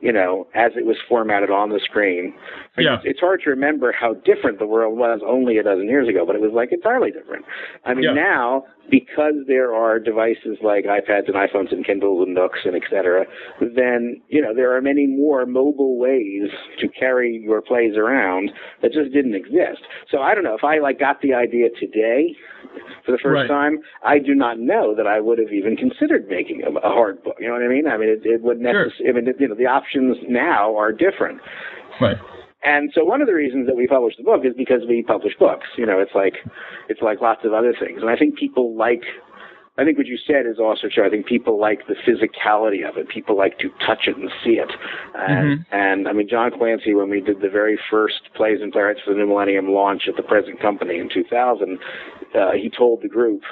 [0.00, 2.34] you know, as it was formatted on the screen.
[2.76, 2.94] I Yeah.
[2.96, 6.24] It's, it's hard to remember how different the world was only a dozen years ago,
[6.26, 7.44] but it was like entirely different.
[7.84, 8.12] I mean, Yeah.
[8.12, 12.82] now, because there are devices like iPads and iPhones and Kindles and Nooks and et
[12.88, 13.26] cetera,
[13.60, 18.92] then, you know, there are many more mobile ways to carry your plays around that
[18.92, 19.82] just didn't exist.
[20.10, 22.34] So I don't know if I like got the idea today
[23.04, 23.48] for the first Right.
[23.48, 27.22] time, I do not know that I would have even considered making a, a hard
[27.22, 27.36] book.
[27.40, 27.86] You know what I mean?
[27.86, 28.84] I mean, it, it would Sure.
[28.84, 31.40] necessarily, I mean, you know, the options now are different.
[32.00, 32.18] Right.
[32.64, 35.32] And so one of the reasons that we publish the book is because we publish
[35.38, 35.66] books.
[35.76, 36.34] You know, it's like
[36.88, 38.00] it's like lots of other things.
[38.00, 39.02] And I think people like
[39.78, 41.06] I think what you said is also true.
[41.06, 43.08] I think people like the physicality of it.
[43.08, 44.70] People like to touch it and see it.
[45.14, 49.00] And, and I mean, John Clancy, when we did the very first plays and playwrights
[49.04, 51.78] for the New Millennium launch at the present company in 2000,
[52.34, 53.42] uh, he told the group,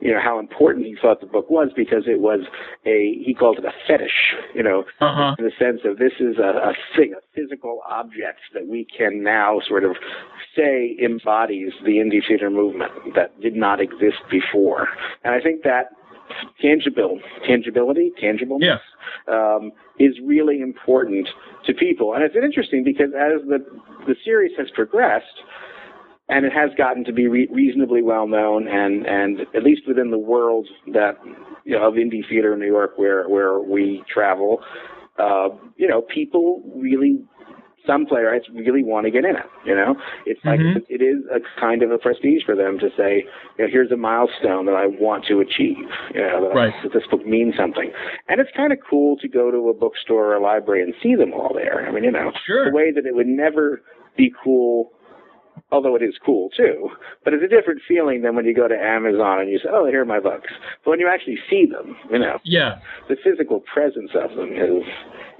[0.00, 2.40] you know, how important he thought the book was because it was
[2.84, 5.34] a, he called it a fetish, you know, Uh-huh.
[5.38, 9.22] in the sense of this is a, a thing, a physical object that we can
[9.22, 9.96] now sort of
[10.54, 14.88] say embodies the indie theater movement that did not exist before.
[15.24, 15.75] And I think that
[16.60, 18.80] tangible, tangibility, tangibleness,
[19.28, 21.28] um, is really important
[21.64, 22.14] to people.
[22.14, 23.64] And it's interesting because as the
[24.06, 25.26] the series has progressed,
[26.28, 30.10] and it has gotten to be re- reasonably well known, and and at least within
[30.10, 31.18] the world that
[31.64, 34.62] you know, of indie theater in New York, where where we travel,
[35.18, 37.24] uh, you know, people really
[37.86, 39.46] some playwrights really want to get in it.
[39.64, 39.96] You know,
[40.26, 40.84] it's like Mhm.
[40.88, 43.24] it is a kind of a prestige for them to say,
[43.58, 45.88] you know, here's a milestone that I want to achieve.
[46.14, 46.74] You know, that, Right.
[46.82, 47.90] that this book means something,
[48.28, 51.14] and it's kind of cool to go to a bookstore or a library and see
[51.14, 51.84] them all there.
[51.86, 52.66] I mean, you know, Sure.
[52.66, 53.80] the way that it would never
[54.16, 54.92] be cool.
[55.72, 56.90] Although it is cool too,
[57.24, 59.86] but it's a different feeling than when you go to Amazon and you say, "Oh,
[59.86, 60.52] here are my books."
[60.84, 62.76] But when you actually see them, you know, Yeah.
[63.08, 64.84] the physical presence of them is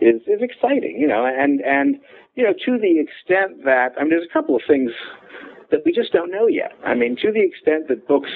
[0.01, 2.01] is is exciting, you know, and and
[2.37, 4.93] you know to the extent that I mean, there's a couple of things
[5.71, 6.73] that we just don't know yet.
[6.85, 8.31] I mean, to the extent that books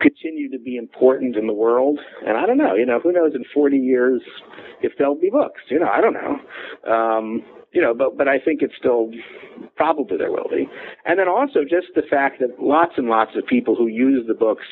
[0.00, 3.34] continue to be important in the world, and I don't know, you know, who knows
[3.34, 4.22] in 40 years
[4.82, 6.92] if there'll be books, you know, I don't know.
[6.92, 9.10] Um, you know, but but I think it's still
[9.76, 10.68] probably there will be.
[11.04, 14.34] And then also just the fact that lots and lots of people who use the
[14.34, 14.66] books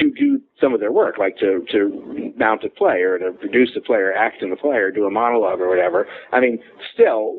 [0.00, 3.70] to do some of their work, like to to mount a play or to produce
[3.76, 6.06] a play or act in the play or do a monologue or whatever.
[6.32, 6.58] I mean,
[6.94, 7.34] still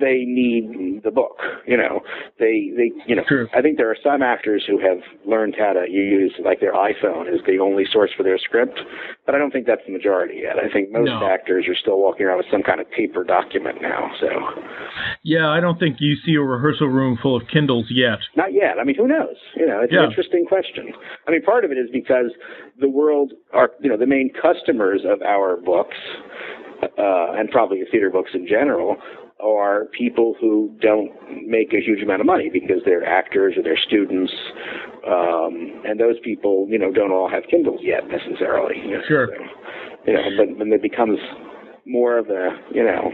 [0.00, 1.38] they need the book.
[1.66, 2.00] You know,
[2.38, 3.24] they they you know.
[3.26, 3.48] True.
[3.54, 7.32] I think there are some actors who have learned how to use like their iPhone
[7.32, 8.78] as the only source for their script,
[9.26, 10.56] but I don't think that's the majority yet.
[10.58, 11.26] I think most No.
[11.26, 14.10] actors are still walking around with some kind of paper document now.
[14.20, 14.28] So
[15.22, 18.18] Yeah, I don't think you see a rehearsal room full of Kindles yet.
[18.36, 18.78] Not yet.
[18.78, 19.36] I mean, who knows?
[19.56, 20.04] You know, it's Yeah.
[20.04, 20.92] an interesting question.
[21.26, 22.32] I mean, part of it is because
[22.78, 25.96] the world are, you know, the main customers of our books,
[26.96, 28.96] uh, and probably theater books in general,
[29.40, 31.10] are people who don't
[31.46, 34.32] make a huge amount of money because they're actors or they're students,
[35.06, 38.76] um, and those people, you know, don't all have Kindles yet necessarily.
[38.84, 39.28] You know, Sure.
[39.28, 39.44] So,
[40.06, 41.18] you know, but when it becomes
[41.86, 43.12] more of a, you know,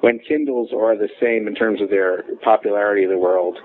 [0.00, 3.58] when Kindles are the same in terms of their popularity in the world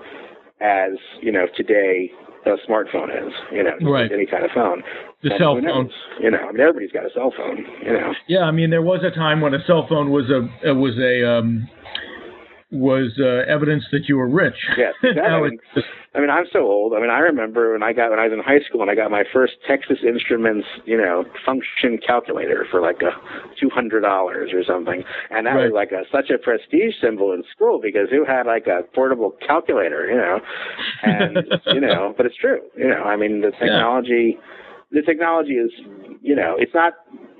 [0.60, 2.10] as you know today
[2.46, 3.32] a smartphone is.
[3.52, 4.10] You know, Right.
[4.10, 4.82] any kind of phone.
[5.22, 5.86] The then cell who knows?
[5.86, 6.24] phone.
[6.24, 7.64] You know, I mean, everybody's got a cell phone.
[7.84, 10.74] You know, Yeah, I mean, there was a time when a cell phone was a
[10.74, 11.68] was a um,
[12.72, 14.56] was uh, evidence that you were rich.
[14.78, 15.58] Yes, exactly.
[15.74, 16.94] just, I mean, I'm so old.
[16.94, 18.94] I mean, I remember when I got when I was in high school and I
[18.94, 23.12] got my first Texas Instruments, you know, function calculator for like a
[23.60, 27.44] two hundred dollars or something, and that was like a such a prestige symbol in
[27.54, 30.40] school because who had like a portable calculator, you know,
[31.02, 33.02] and you know, but it's true, you know.
[33.04, 34.38] I mean, the technology,
[34.90, 35.70] the technology is,
[36.22, 36.94] you know, it's not.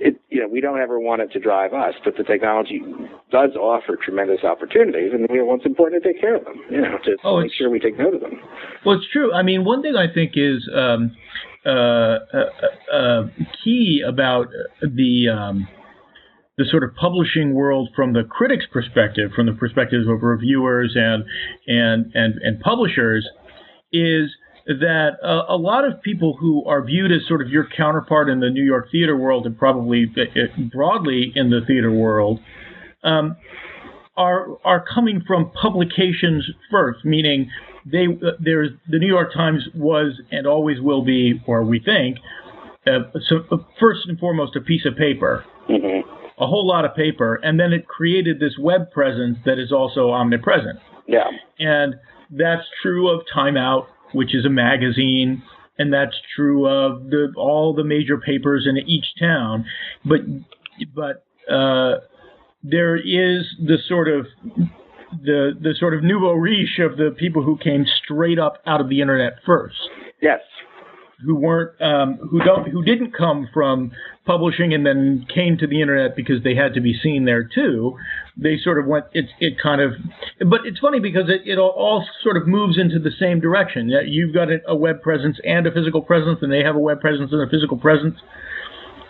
[0.04, 2.82] It, you know, we don't ever want it to drive us, but the technology
[3.30, 6.60] does offer tremendous opportunities, and we, it's important to take care of them.
[6.70, 8.40] You know, to Oh, make sure we take note of them.
[8.84, 9.32] well, it's true.
[9.32, 11.14] I mean, one thing I think is um,
[11.64, 12.18] uh, uh,
[12.92, 13.22] uh,
[13.62, 14.48] key about
[14.82, 15.68] the um,
[16.58, 21.22] the sort of publishing world from the critic's perspective, from the perspective of reviewers and
[21.68, 23.24] and and and publishers,
[23.92, 24.30] is
[24.66, 28.40] that uh, a lot of people who are viewed as sort of your counterpart in
[28.40, 32.40] the New York theater world and probably uh, broadly in the theater world
[33.02, 33.36] um,
[34.16, 37.50] are are coming from publications first, meaning
[37.84, 42.18] they uh, there's the New York Times was and always will be, or we think,
[42.86, 46.00] uh, so uh, first and foremost a piece of paper, hmm
[46.38, 50.10] a whole lot of paper, and then it created this web presence that is also
[50.10, 50.78] omnipresent.
[51.06, 51.30] Yeah.
[51.58, 51.94] And
[52.30, 55.42] that's true of Time Out, which is a magazine,
[55.78, 59.64] and that's true of the all the major papers in each town.
[60.04, 60.20] But
[60.94, 62.00] but uh,
[62.62, 64.26] there is the sort of
[65.22, 68.88] the the sort of nouveau riche of the people who came straight up out of
[68.88, 69.76] the internet first,
[70.22, 70.40] Yes.
[71.24, 73.92] Who weren't um, who don't who didn't come from
[74.26, 77.96] publishing and then came to the internet because they had to be seen there too.
[78.36, 79.92] They sort of went it it kind of
[80.48, 83.90] but it's funny because it, it all, sort of moves into the same direction.
[84.06, 87.30] You've got a, web presence and a physical presence, and they have a web presence
[87.32, 88.16] and a physical presence,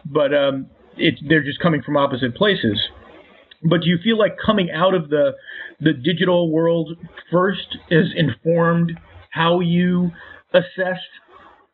[0.05, 2.79] but um, it's they're just coming from opposite places.
[3.63, 5.33] But do you feel like coming out of the
[5.81, 6.97] the digital world
[7.31, 8.99] first has informed
[9.31, 10.11] how you
[10.53, 11.01] assess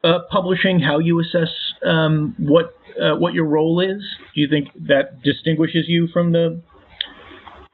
[0.04, 1.48] uh, publishing, how you assess
[1.84, 4.02] um, what uh, what your role is?
[4.34, 6.60] Do you think that distinguishes you from the?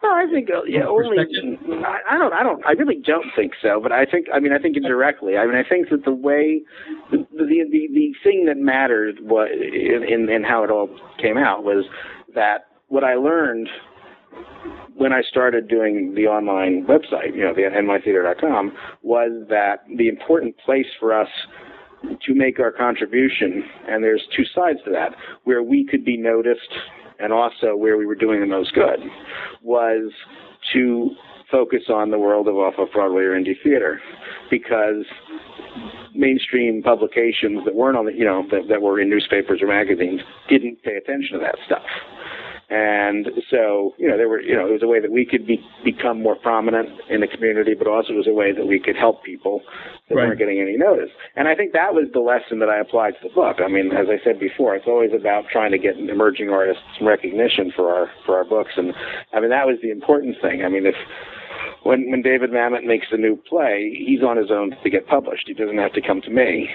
[0.02, 3.52] Well, I think uh, yeah, only I, I don't I don't I really don't think
[3.62, 5.36] so, but I think I mean I think indirectly.
[5.36, 6.62] I mean I think that the way
[7.10, 11.38] the the the, the thing that mattered was in, in in how it all came
[11.38, 11.86] out was
[12.34, 13.68] that what I learned
[14.94, 18.72] when I started doing the online website, you know, the nytheater.com,
[19.02, 21.28] was that the important place for us
[22.26, 26.72] to make our contribution, and there's two sides to that, where we could be noticed
[27.18, 29.00] and also where we were doing the most good,
[29.62, 30.12] was
[30.72, 31.10] to
[31.50, 34.00] focus on the world of off of Broadway or indie theater,
[34.50, 35.04] because
[36.14, 40.20] mainstream publications that weren't on the, you know, that, that were in newspapers or magazines
[40.48, 41.82] didn't pay attention to that stuff.
[42.70, 45.46] And so, you know, there were, you know, it was a way that we could
[45.46, 48.80] be, become more prominent in the community, but also it was a way that we
[48.80, 49.62] could help people
[50.08, 50.26] that Right.
[50.28, 51.10] weren't getting any notice.
[51.36, 53.58] And I think that was the lesson that I applied to the book.
[53.64, 57.06] I mean, as I said before, it's always about trying to get emerging artists some
[57.06, 58.72] recognition for our for our books.
[58.76, 58.94] And
[59.32, 60.64] I mean, that was the important thing.
[60.64, 60.94] I mean, if
[61.82, 65.44] when when David Mamet makes a new play, he's on his own to get published.
[65.46, 66.68] He doesn't have to come to me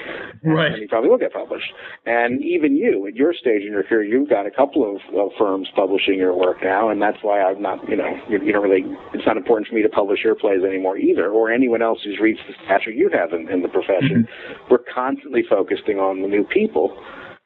[0.43, 0.71] Right.
[0.71, 1.71] and he probably will get published.
[2.05, 5.31] And even you, at your stage in your career, you've got a couple of, of
[5.37, 8.63] firms publishing your work now, and that's why I'm not, you know, you, you don't
[8.63, 11.99] really, it's not important for me to publish your plays anymore either, or anyone else
[12.03, 14.27] who's reached the stature you have in, in the profession.
[14.27, 14.63] Mm-hmm.
[14.71, 16.97] We're constantly focusing on the new people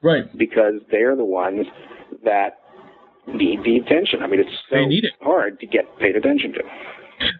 [0.01, 0.25] Right.
[0.37, 1.65] because they're the ones
[2.25, 2.59] that
[3.27, 4.21] need the attention.
[4.21, 5.13] I mean, it's so They need it.
[5.21, 6.59] hard to get paid attention to.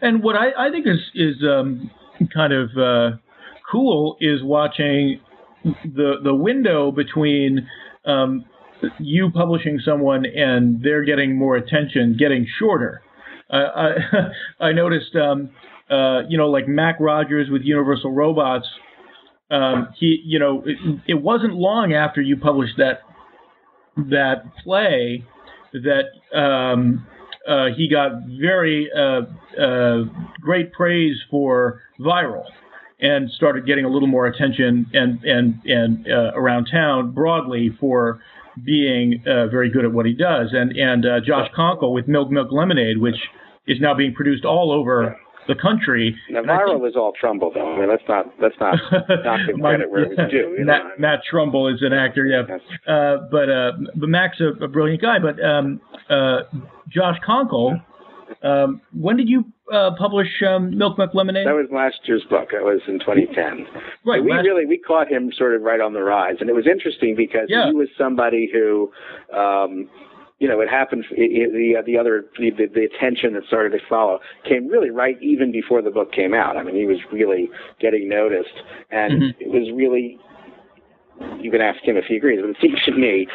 [0.02, 1.90] And what I, I think is is um,
[2.34, 3.18] kind of uh,
[3.72, 5.20] cool is watching
[5.64, 7.68] the the window between
[8.06, 8.46] um,
[9.00, 13.02] you publishing someone and they're getting more attention getting shorter.
[13.50, 13.92] Uh, I
[14.68, 15.52] I noticed, um,
[15.90, 18.68] uh, you know, like Mac Rogers with Universal Robots.
[19.52, 23.02] Um, he, you know, it, it wasn't long after you published that
[23.96, 25.24] that play
[25.74, 27.06] that um,
[27.48, 29.22] uh, he got very uh,
[29.62, 30.04] uh,
[30.40, 32.46] great praise for viral
[33.00, 38.22] and started getting a little more attention and and and uh, around town broadly for
[38.64, 40.50] being uh, very good at what he does.
[40.54, 43.18] And and Josh Conkel with Milk Milk Lemonade which
[43.68, 45.18] is now being produced all over
[45.48, 46.16] the country.
[46.30, 47.74] Navarro think- was all Trumbull, though.
[47.76, 48.76] I mean, let's not let's not
[49.26, 50.56] not give My- credit where it was due.
[50.60, 50.66] You?
[50.66, 52.44] Matt, Matt Trumbull is an actor, yeah.
[52.92, 55.18] Uh, but uh, but Mac's a, a brilliant guy.
[55.20, 56.42] But um, uh,
[56.90, 57.82] Josh Conkel,
[58.44, 61.48] um, when did you uh, publish um, Milk Milk Lemonade?
[61.48, 62.50] That was last year's book.
[62.52, 63.66] That was in 2010.
[64.06, 66.50] Right, So we last- really we caught him sort of right on the rise, and
[66.50, 67.68] it was interesting because Yeah.
[67.68, 68.92] he was somebody who,
[69.36, 69.90] um,
[70.44, 71.06] you know, it happened.
[71.12, 74.90] It, it, the the other the, the, the attention that started to follow came really
[74.90, 76.58] right even before the book came out.
[76.58, 78.52] I mean, he was really getting noticed,
[78.92, 79.36] and Mhm.
[79.40, 80.20] it was really.
[81.40, 83.28] You can ask him if he agrees, but it seems to me,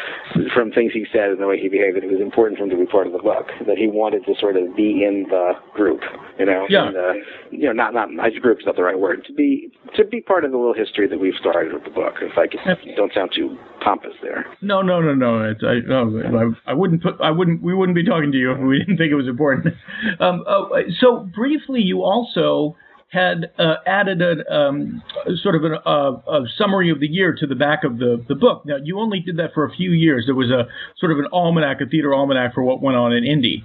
[0.54, 2.70] from things he said and the way he behaved, that it was important for him
[2.70, 3.48] to be part of the book.
[3.66, 6.00] That he wanted to sort of be in the group,
[6.38, 6.66] you know.
[6.68, 6.90] Yeah.
[6.90, 7.20] the-
[7.50, 9.24] you know, not not I group is not the right word.
[9.26, 12.14] To be to be part of the little history that we've started with the book.
[12.20, 12.60] If I could,
[12.96, 14.46] don't sound too pompous there.
[14.60, 15.50] No, no, no, no.
[15.50, 17.20] It's, I, no, I, I wouldn't put.
[17.20, 17.62] I wouldn't.
[17.62, 19.74] We wouldn't be talking to you if we didn't think it was important.
[20.20, 20.68] Um, oh,
[21.00, 22.76] so briefly, you also
[23.10, 25.02] had uh, added a um,
[25.42, 28.34] sort of an, uh, a summary of the year to the back of the, the
[28.34, 28.66] book.
[28.66, 30.24] Now, you only did that for a few years.
[30.26, 33.24] There was a sort of an almanac, a theater almanac for what went on in
[33.24, 33.64] Indie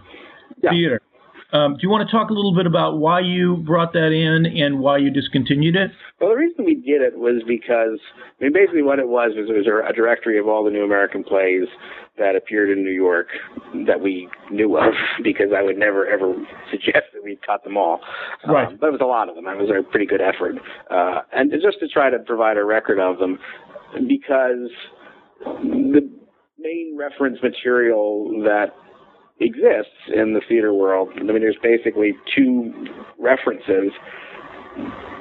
[0.61, 0.71] Yeah.
[0.71, 1.01] theater.
[1.53, 4.47] Um, do you want to talk a little bit about why you brought that in
[4.47, 5.91] and why you discontinued it?
[6.19, 7.99] Well, the reason we did it was because,
[8.41, 10.83] I mean, basically what it was was it was a directory of all the new
[10.83, 11.69] American plays
[12.17, 13.27] that appeared in New York
[13.85, 14.93] that we knew of,
[15.23, 16.33] because I would never ever
[16.71, 18.01] suggest that we cut them all.
[18.47, 18.67] Right.
[18.67, 19.45] Um, but it was a lot of them.
[19.47, 20.55] It was a pretty good effort,
[20.89, 23.37] uh, and just to try to provide a record of them,
[24.07, 24.69] because
[25.39, 26.09] the
[26.57, 28.73] main reference material that
[29.39, 31.09] exists in the theater world.
[31.17, 32.71] I mean, there's basically two
[33.19, 33.91] references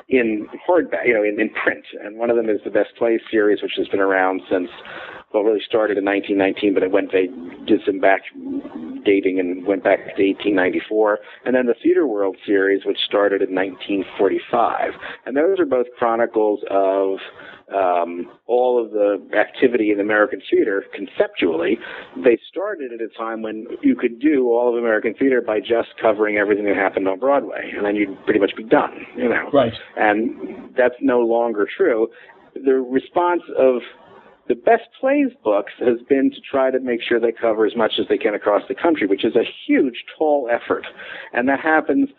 [0.09, 3.21] in hardback, you know, in, in print, and one of them is the Best Plays
[3.31, 4.69] series, which has been around since,
[5.33, 7.29] well, really started in 1919, but it went they
[7.67, 8.23] did some back
[9.05, 13.55] dating and went back to 1894, and then the Theater World series, which started in
[13.55, 14.93] 1945,
[15.27, 17.19] and those are both chronicles of
[17.75, 21.79] um, all of the activity in American theater conceptually.
[22.23, 25.89] They started at a time when you could do all of American theater by just
[26.01, 29.51] covering everything that happened on Broadway, and then you'd pretty much be done, you know.
[29.53, 29.73] Right.
[29.97, 32.09] And that's no longer true.
[32.55, 33.81] The response of
[34.53, 37.93] the best plays books has been to try to make sure they cover as much
[37.99, 40.87] as they can across the country, which is a huge, tall effort.
[41.33, 42.11] And that happens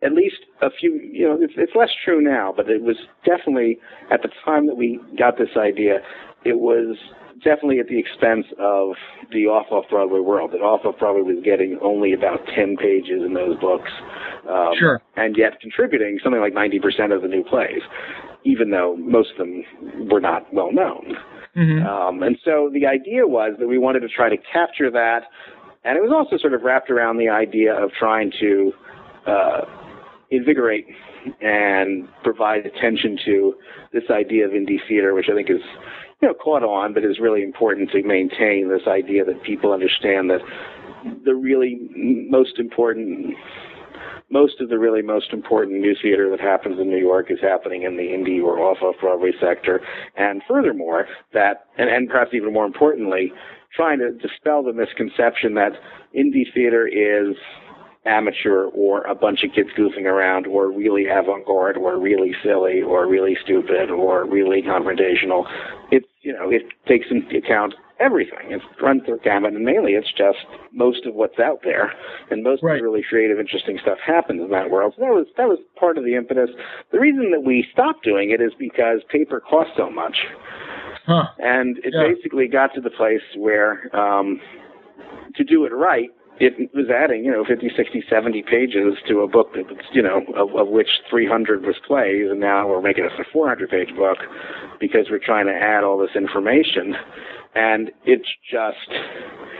[0.00, 3.78] at least a few, you know, it's, it's less true now, but it was definitely
[4.12, 5.98] at the time that we got this idea,
[6.44, 6.96] it was
[7.42, 8.94] definitely at the expense of
[9.32, 10.52] the off off Broadway world.
[10.52, 13.90] That off off Broadway was getting only about 10 pages in those books.
[14.48, 15.02] Um, Sure.
[15.16, 17.82] And yet contributing something like 90% of the new plays,
[18.44, 19.64] even though most of them
[20.08, 21.16] were not well known.
[21.56, 21.84] Mhm.
[21.84, 25.24] Um, and so the idea was that we wanted to try to capture that,
[25.84, 28.72] and it was also sort of wrapped around the idea of trying to
[29.26, 29.64] uh,
[30.30, 30.86] invigorate
[31.40, 33.54] and provide attention to
[33.92, 35.60] this idea of indie theater, which I think is,
[36.20, 40.30] you know, caught on, but is really important to maintain this idea that people understand
[40.30, 40.40] that
[41.24, 43.34] the really most important
[44.30, 47.82] most of the really most important new theater that happens in New York is happening
[47.82, 49.80] in the indie or off off Broadway sector.
[50.16, 53.32] And furthermore, that, and, and perhaps even more importantly,
[53.74, 55.72] trying to dispel the misconception that
[56.14, 57.36] indie theater is
[58.06, 63.06] amateur or a bunch of kids goofing around or really avant-garde or really silly or
[63.06, 65.44] really stupid or really confrontational.
[65.90, 68.50] It's, you know, it takes into account everything.
[68.52, 70.38] It runs through gamut and mainly it's just
[70.72, 71.92] most of what's out there
[72.30, 72.74] and most Right.
[72.74, 74.94] of the really creative, interesting stuff happens in that world.
[74.96, 76.50] So that was, that was part of the impetus.
[76.92, 80.16] The reason that we stopped doing it is because paper costs so much.
[81.06, 81.28] Huh.
[81.38, 82.08] And it Yeah.
[82.14, 84.40] basically got to the place where, um,
[85.36, 89.26] to do it right, it was adding, you know, 50, 60, 70 pages to a
[89.28, 93.04] book that was, you know, of, of which 300 was plays, and now we're making
[93.04, 94.18] it a 400 page book
[94.78, 96.94] because we're trying to add all this information.
[97.54, 98.76] And it's just,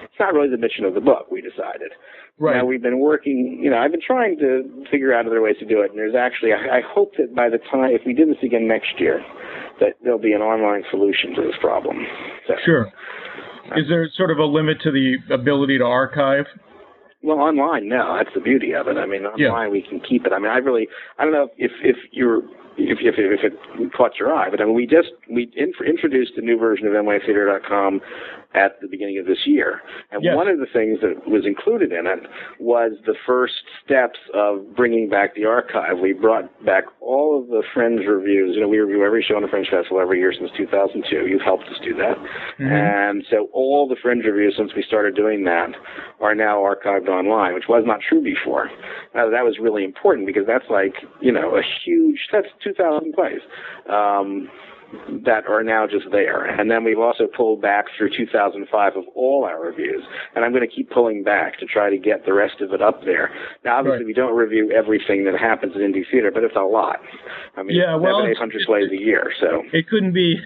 [0.05, 1.91] it's not really the mission of the book, we decided.
[2.39, 2.57] Right.
[2.57, 5.64] Now we've been working, you know, I've been trying to figure out other ways to
[5.66, 8.26] do it, and there's actually, I, I hope that by the time, if we do
[8.26, 9.20] this again next year,
[9.80, 11.97] that there'll be an online solution to this problem.
[12.47, 12.86] So, Sure.
[13.72, 16.45] Uh, Is there sort of a limit to the ability to archive?
[17.22, 18.97] Well, online, no, that's the beauty of it.
[18.97, 19.49] I mean, Yeah.
[19.49, 20.32] online we can keep it.
[20.32, 20.86] I mean, I really,
[21.18, 22.43] I don't know if if you're
[22.79, 26.33] if if, if it caught your eye, but I mean, we just we in, introduced
[26.37, 28.01] a new version of nytheater.com
[28.55, 30.35] at the beginning of this year, and Yes.
[30.35, 32.21] one of the things that was included in it
[32.59, 35.99] was the first steps of bringing back the archive.
[35.99, 38.55] We brought back all of the Fringe reviews.
[38.55, 41.27] You know, we review every show on the Fringe Festival every year since 2002.
[41.27, 42.17] You've helped us do that,
[42.59, 45.71] and so all the Fringe reviews since we started doing that
[46.21, 48.71] are now archived online, which was not true before.
[49.15, 53.41] Now, that was really important because that's like, you know, a huge, that's 2,000 plays
[53.89, 54.49] um,
[55.24, 56.45] that are now just there.
[56.47, 60.03] And then we've also pulled back through 2005 of all our reviews.
[60.34, 62.80] And I'm going to keep pulling back to try to get the rest of it
[62.80, 63.30] up there.
[63.64, 64.07] Now, obviously, Right.
[64.07, 67.01] we don't review everything that happens in indie theater, but it's a lot.
[67.57, 69.32] I mean, Yeah, well, seven, it's- 800 plays a year.
[69.41, 70.41] So, It couldn't be.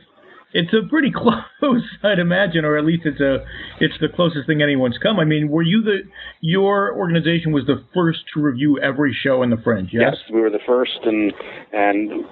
[0.55, 3.45] It's a pretty close, I'd imagine, or at least it's a
[3.81, 5.19] it's the closest thing anyone's come.
[5.19, 6.01] I mean, were you the
[6.41, 9.91] your organization was the first to review every show in the Fringe?
[9.93, 10.17] Yes.
[10.33, 11.33] we were the first and
[11.73, 12.25] and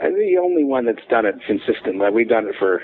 [0.00, 2.06] the only one that's done it consistently.
[2.12, 2.80] We've done it for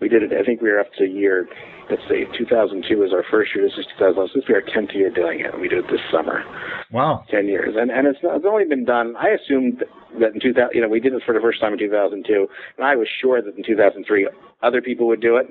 [0.00, 0.32] we did it.
[0.32, 1.46] I think we were up to a year.
[1.90, 3.68] Let's see, 2002 was our first year.
[3.68, 4.16] This is 2000.
[4.16, 5.52] This will be our 10th year doing it.
[5.52, 6.42] and We did it this summer.
[6.90, 7.24] Wow.
[7.30, 7.74] 10 years.
[7.76, 9.84] And and it's, not, it's only been done, I assumed
[10.20, 12.86] that in 2000, you know, we did it for the first time in 2002, and
[12.86, 14.28] I was sure that in 2003
[14.62, 15.46] other people would do it.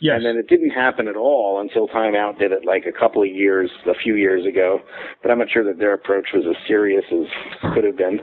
[0.00, 0.16] Yes.
[0.16, 3.22] And then it didn't happen at all until Time Out did it like a couple
[3.22, 4.80] of years, a few years ago.
[5.22, 7.26] But I'm not sure that their approach was as serious as
[7.74, 8.20] could have been.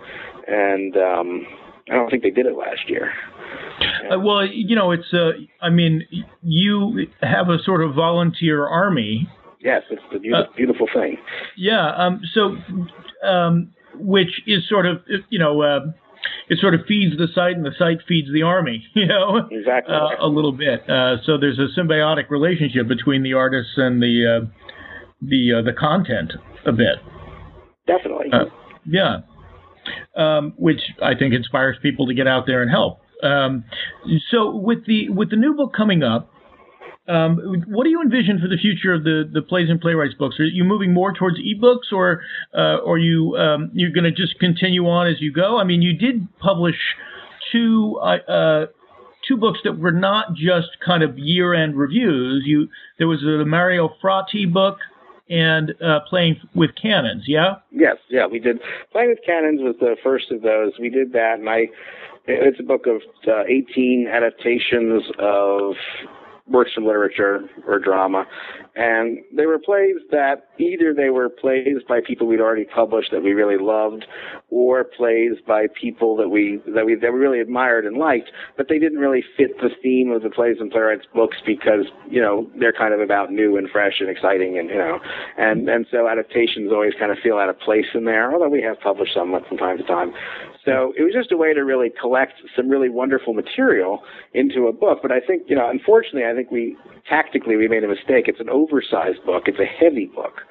[0.47, 1.45] And um,
[1.91, 3.11] I don't think they did it last year.
[4.11, 5.31] Uh, well, you know, it's uh,
[5.61, 6.05] I mean,
[6.43, 9.29] you have a sort of volunteer army.
[9.59, 11.17] Yes, it's the beautiful, beautiful thing.
[11.55, 11.89] Yeah.
[11.91, 12.21] Um.
[12.33, 12.55] So,
[13.27, 15.61] um, which is sort of you know.
[15.61, 15.79] Uh,
[16.49, 18.83] it sort of feeds the site, and the site feeds the army.
[18.95, 19.95] You know, Exactly.
[19.95, 20.87] uh, a little bit.
[20.89, 24.45] Uh, so there's a symbiotic relationship between the artists and the uh,
[25.21, 26.33] the uh, the content
[26.65, 26.97] a bit.
[27.87, 28.27] Definitely.
[28.33, 28.45] Uh,
[28.85, 29.19] yeah,
[30.15, 33.00] um, which I think inspires people to get out there and help.
[33.23, 33.65] Um,
[34.29, 36.31] so with the with the new book coming up,
[37.07, 40.39] um, what do you envision for the future of the, the plays and playwrights books?
[40.39, 42.21] Are you moving more towards ebooks, or
[42.55, 45.57] uh, or you um, you're going to just continue on as you go?
[45.57, 46.77] I mean, you did publish
[47.51, 48.65] two uh, uh,
[49.27, 52.43] two books that were not just kind of year end reviews.
[52.45, 54.77] You there was the Mario Fratti book
[55.29, 57.23] and uh, playing with cannons.
[57.25, 57.55] Yeah.
[57.71, 58.59] Yes, yeah, we did.
[58.91, 60.73] Playing with Cannons was the first of those.
[60.79, 61.67] We did that, and I.
[62.27, 65.73] It's a book of uh, 18 adaptations of
[66.47, 68.25] works of literature or drama,
[68.75, 73.23] and they were plays that either they were plays by people we'd already published that
[73.23, 74.05] we really loved,
[74.49, 78.67] or plays by people that we that we that we really admired and liked, but
[78.69, 82.49] they didn't really fit the theme of the plays and playwrights books because you know
[82.59, 84.99] they're kind of about new and fresh and exciting and you know
[85.37, 88.33] and and so adaptations always kind of feel out of place in there.
[88.33, 90.13] Although we have published some from time to time,
[90.65, 94.03] so it was just a way to really collect some really wonderful material
[94.33, 94.99] into a book.
[95.01, 96.77] But I think you know, unfortunately, I think we
[97.09, 98.25] tactically we made a mistake.
[98.27, 99.43] It's an oversized book.
[99.47, 100.41] It's a heavy book.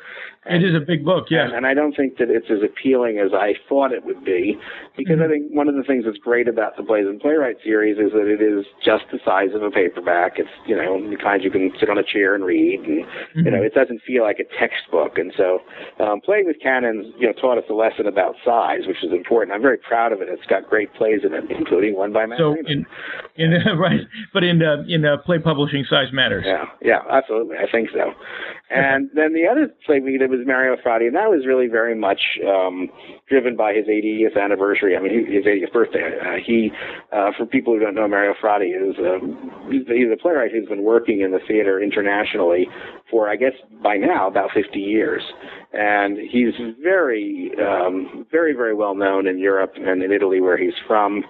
[0.47, 1.45] It is a big book, yeah.
[1.45, 4.57] And, and I don't think that it's as appealing as I thought it would be,
[4.97, 7.99] because I think one of the things that's great about the Plays and Playwright series
[7.99, 10.39] is that it is just the size of a paperback.
[10.39, 13.05] It's you know the kind you can sit on a chair and read, and
[13.37, 15.19] you know it doesn't feel like a textbook.
[15.19, 15.61] And so,
[16.01, 19.53] um, playing with cannons, you know, taught us a lesson about size, which is important.
[19.53, 20.29] I'm very proud of it.
[20.31, 22.87] It's got great plays in it, including one by Matt So in
[23.37, 26.45] in right, but in uh, in uh, play publishing, size matters.
[26.47, 27.59] Yeah, yeah, absolutely.
[27.59, 28.17] I think so.
[28.71, 31.95] And then the other play we did was Mario Fratti, and that was really very
[31.95, 32.89] much um,
[33.29, 34.97] driven by his 80th anniversary.
[34.97, 36.19] I mean, his 80th birthday.
[36.21, 36.71] Uh, he,
[37.13, 40.69] uh, for people who don't know, Mario Fratti is um, he's, he's a playwright who's
[40.69, 42.69] been working in the theater internationally
[43.11, 43.53] for, I guess,
[43.83, 45.23] by now about 50 years,
[45.73, 50.75] and he's very, um, very, very well known in Europe and in Italy, where he's
[50.87, 51.25] from.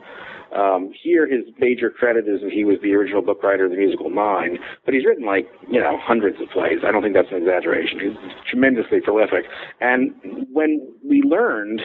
[0.55, 3.77] Um, here, his major credit is that he was the original book writer of The
[3.77, 6.79] Musical Nine, but he's written like, you know, hundreds of plays.
[6.87, 8.01] I don't think that's an exaggeration.
[8.01, 8.17] He's
[8.49, 9.45] tremendously prolific.
[9.81, 10.13] And
[10.53, 11.83] when we learned,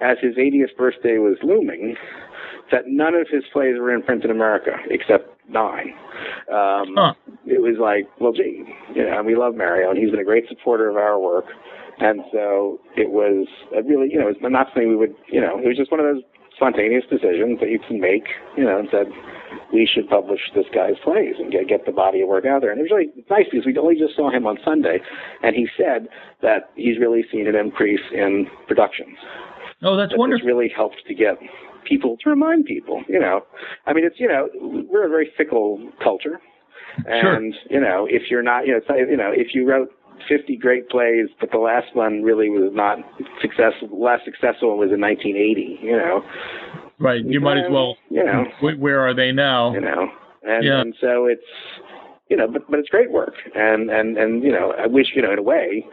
[0.00, 1.96] as his 80th birthday was looming,
[2.70, 5.94] that none of his plays were in print in America except nine.
[6.50, 7.14] Um, huh.
[7.46, 10.24] It was like, well, gee, you know, and we love Mario, and he's been a
[10.24, 11.46] great supporter of our work.
[11.98, 13.46] And so it was
[13.76, 15.90] a really, you know, it was not something we would, you know, it was just
[15.90, 16.24] one of those
[16.56, 18.24] spontaneous decisions that you can make,
[18.56, 19.06] you know, and said,
[19.72, 22.70] we should publish this guy's plays and get, get the body of work out there.
[22.70, 24.98] And it was really nice because we only just saw him on Sunday,
[25.42, 26.08] and he said
[26.42, 29.18] that he's really seen an increase in productions.
[29.82, 30.46] Oh, that's that wonderful.
[30.46, 31.38] really helped to get
[31.84, 33.42] people to remind people, you know.
[33.86, 36.40] I mean, it's, you know, we're a very fickle culture.
[37.06, 37.70] And, sure.
[37.70, 39.90] you know, if you're not, you know, you know, if you wrote
[40.28, 42.98] 50 great plays, but the last one really was not
[43.40, 43.88] successful.
[43.88, 45.80] The last successful one was in 1980.
[45.82, 46.22] You know.
[46.98, 47.24] Right.
[47.24, 47.96] You might as well.
[48.10, 48.44] You know.
[48.78, 49.74] Where are they now?
[49.74, 50.08] You know.
[50.42, 50.80] And yeah.
[50.80, 51.42] and so it's
[52.28, 53.34] you know, but but it's great work.
[53.54, 55.86] And and and you know, I wish you know in a way.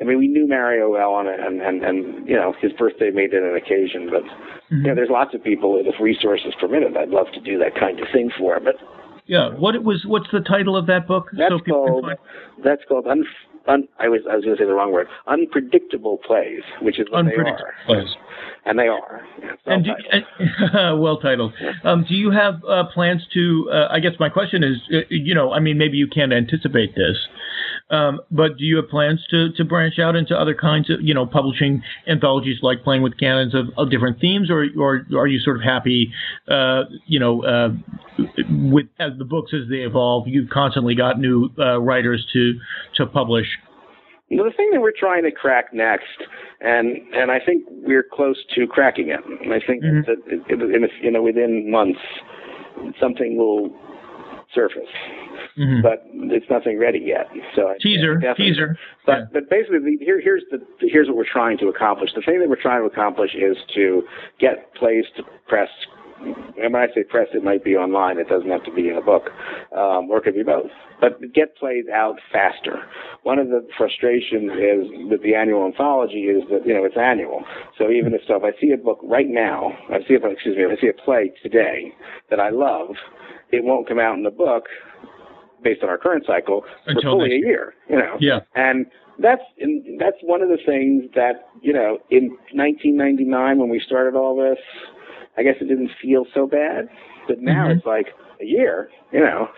[0.00, 3.32] I mean, we knew Mario well, and and and, and you know, his birthday made
[3.32, 4.08] it an occasion.
[4.10, 4.76] But mm-hmm.
[4.76, 7.98] you know, there's lots of people, if resources permitted, I'd love to do that kind
[8.00, 8.60] of thing for.
[8.60, 8.76] But
[9.26, 10.04] yeah, what it was?
[10.06, 11.28] What's the title of that book?
[11.36, 12.06] That's so called.
[12.64, 13.06] That's called.
[13.06, 13.24] Un-
[13.66, 15.06] un, I was I was going to say the wrong word.
[15.26, 17.74] Unpredictable plays, which is what they are.
[17.86, 18.08] Plays.
[18.64, 19.22] And they are.
[19.64, 21.54] And, do, and well titled.
[21.82, 23.70] Um, do you have uh, plans to?
[23.72, 26.94] Uh, I guess my question is, uh, you know, I mean, maybe you can't anticipate
[26.94, 27.16] this,
[27.90, 31.12] um, but do you have plans to, to branch out into other kinds of, you
[31.12, 35.40] know, publishing anthologies like playing with cannons of, of different themes, or, or are you
[35.40, 36.12] sort of happy,
[36.48, 37.70] uh, you know, uh,
[38.48, 42.54] with as the books as they evolve, you've constantly got new uh, writers to
[42.94, 43.46] to publish
[44.30, 46.22] the thing that we're trying to crack next,
[46.60, 49.20] and and I think we're close to cracking it.
[49.50, 50.00] I think mm-hmm.
[50.06, 52.00] that in, you know within months
[53.00, 53.70] something will
[54.54, 54.90] surface,
[55.58, 55.82] mm-hmm.
[55.82, 57.26] but it's nothing ready yet.
[57.56, 58.78] So teaser, teaser.
[59.04, 59.24] But yeah.
[59.32, 62.10] but basically, here here's the here's what we're trying to accomplish.
[62.14, 64.02] The thing that we're trying to accomplish is to
[64.38, 65.70] get plays to press
[66.20, 68.18] and when I say press, it might be online.
[68.18, 69.30] It doesn't have to be in a book,
[69.72, 70.70] um, or it could be both.
[71.00, 72.82] But get plays out faster.
[73.22, 77.44] One of the frustrations is with the annual anthology is that you know it's annual.
[77.78, 80.56] So even if so, if I see a book right now, I see a excuse
[80.56, 81.94] me, if I see a play today
[82.28, 82.90] that I love,
[83.50, 84.64] it won't come out in the book
[85.62, 87.74] based on our current cycle Until for fully a year.
[87.88, 88.86] You know, yeah, and
[89.18, 94.14] that's and that's one of the things that you know in 1999 when we started
[94.14, 94.58] all this
[95.40, 96.88] I guess it didn't feel so bad.
[97.26, 97.78] But now mm-hmm.
[97.78, 98.08] it's like
[98.40, 99.48] a year, you know.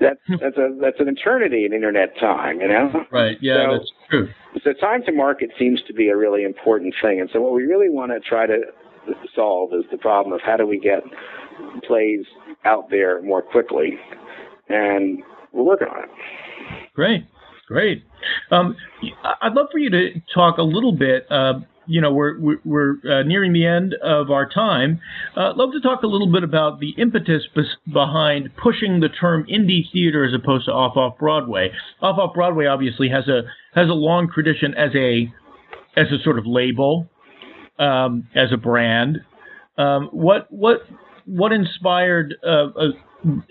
[0.00, 3.04] That's that's a that's an eternity in internet time, you know.
[3.12, 3.36] Right.
[3.40, 4.28] Yeah, so, that's true.
[4.64, 7.64] So time to market seems to be a really important thing, and so what we
[7.64, 8.62] really want to try to
[9.34, 11.02] solve is the problem of how do we get
[11.86, 12.24] plays
[12.64, 13.98] out there more quickly,
[14.68, 16.10] and we're working on it.
[16.94, 17.24] Great.
[17.66, 18.02] Great.
[18.50, 18.76] Um,
[19.42, 21.60] I'd love for you to talk a little bit uh,
[21.90, 25.00] you know, we're we're, uh, nearing the end of our time.
[25.36, 27.42] Uh, love to talk a little bit about the impetus
[27.92, 31.72] behind pushing the term indie theater as opposed to off off Broadway.
[32.00, 33.42] Off off Broadway obviously has a
[33.74, 35.32] has a long tradition as a
[35.96, 37.10] as a sort of label,
[37.80, 39.18] um, as a brand.
[39.76, 40.82] Um, what what
[41.26, 42.90] what inspired uh, a,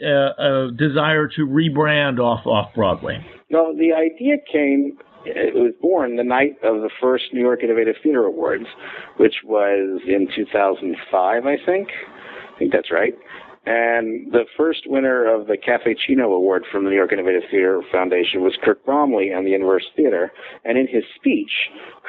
[0.01, 3.25] a, a desire to rebrand off off Broadway?
[3.49, 7.95] No, the idea came it was born the night of the first New York Innovative
[8.01, 8.65] Theater Awards,
[9.17, 11.89] which was in 2005, I think.
[12.55, 13.13] I think that's right.
[13.65, 17.81] And the first winner of the Caffe Cino Award from the New York Innovative Theater
[17.91, 20.31] Foundation was Kirk Bromley and the Inverse Theater.
[20.63, 21.51] And in his speech,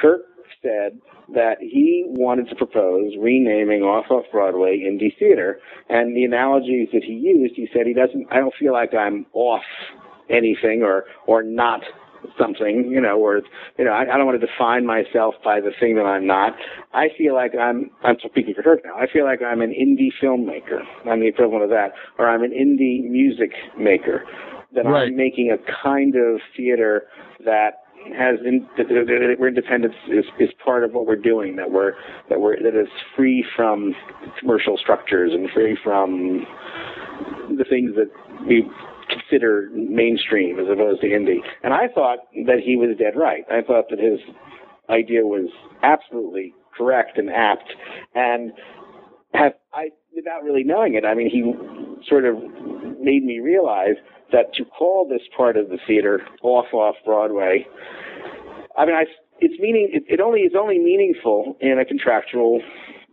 [0.01, 0.21] Kirk
[0.61, 0.99] said
[1.33, 5.59] that he wanted to propose renaming Off Off Broadway Indie Theater.
[5.89, 9.25] And the analogies that he used, he said he doesn't, I don't feel like I'm
[9.33, 9.63] off
[10.29, 11.81] anything or, or not
[12.37, 13.41] something, you know, or
[13.77, 16.53] you know, I, I don't want to define myself by the thing that I'm not.
[16.93, 18.95] I feel like I'm I'm speaking for Kirk now.
[18.95, 20.81] I feel like I'm an indie filmmaker.
[21.09, 24.23] I'm the equivalent of that, or I'm an indie music maker.
[24.73, 25.07] That right.
[25.07, 27.03] I'm making a kind of theater
[27.43, 27.83] that
[28.17, 31.55] has in, that, where independence is, is part of what we're doing.
[31.55, 31.93] That we're
[32.29, 33.93] that we're that is free from
[34.39, 36.45] commercial structures and free from
[37.57, 38.09] the things that
[38.47, 38.69] we
[39.11, 41.39] consider mainstream as opposed to indie.
[41.63, 43.43] And I thought that he was dead right.
[43.51, 44.19] I thought that his
[44.89, 45.49] idea was
[45.83, 47.69] absolutely correct and apt.
[48.15, 48.51] And
[49.33, 51.53] have I, without really knowing it, I mean, he
[52.07, 52.35] sort of
[52.99, 53.95] made me realize
[54.31, 57.65] that to call this part of the theater off off Broadway,
[58.77, 59.05] I mean, I,
[59.39, 62.61] it's meaning it, it only is only meaningful in a contractual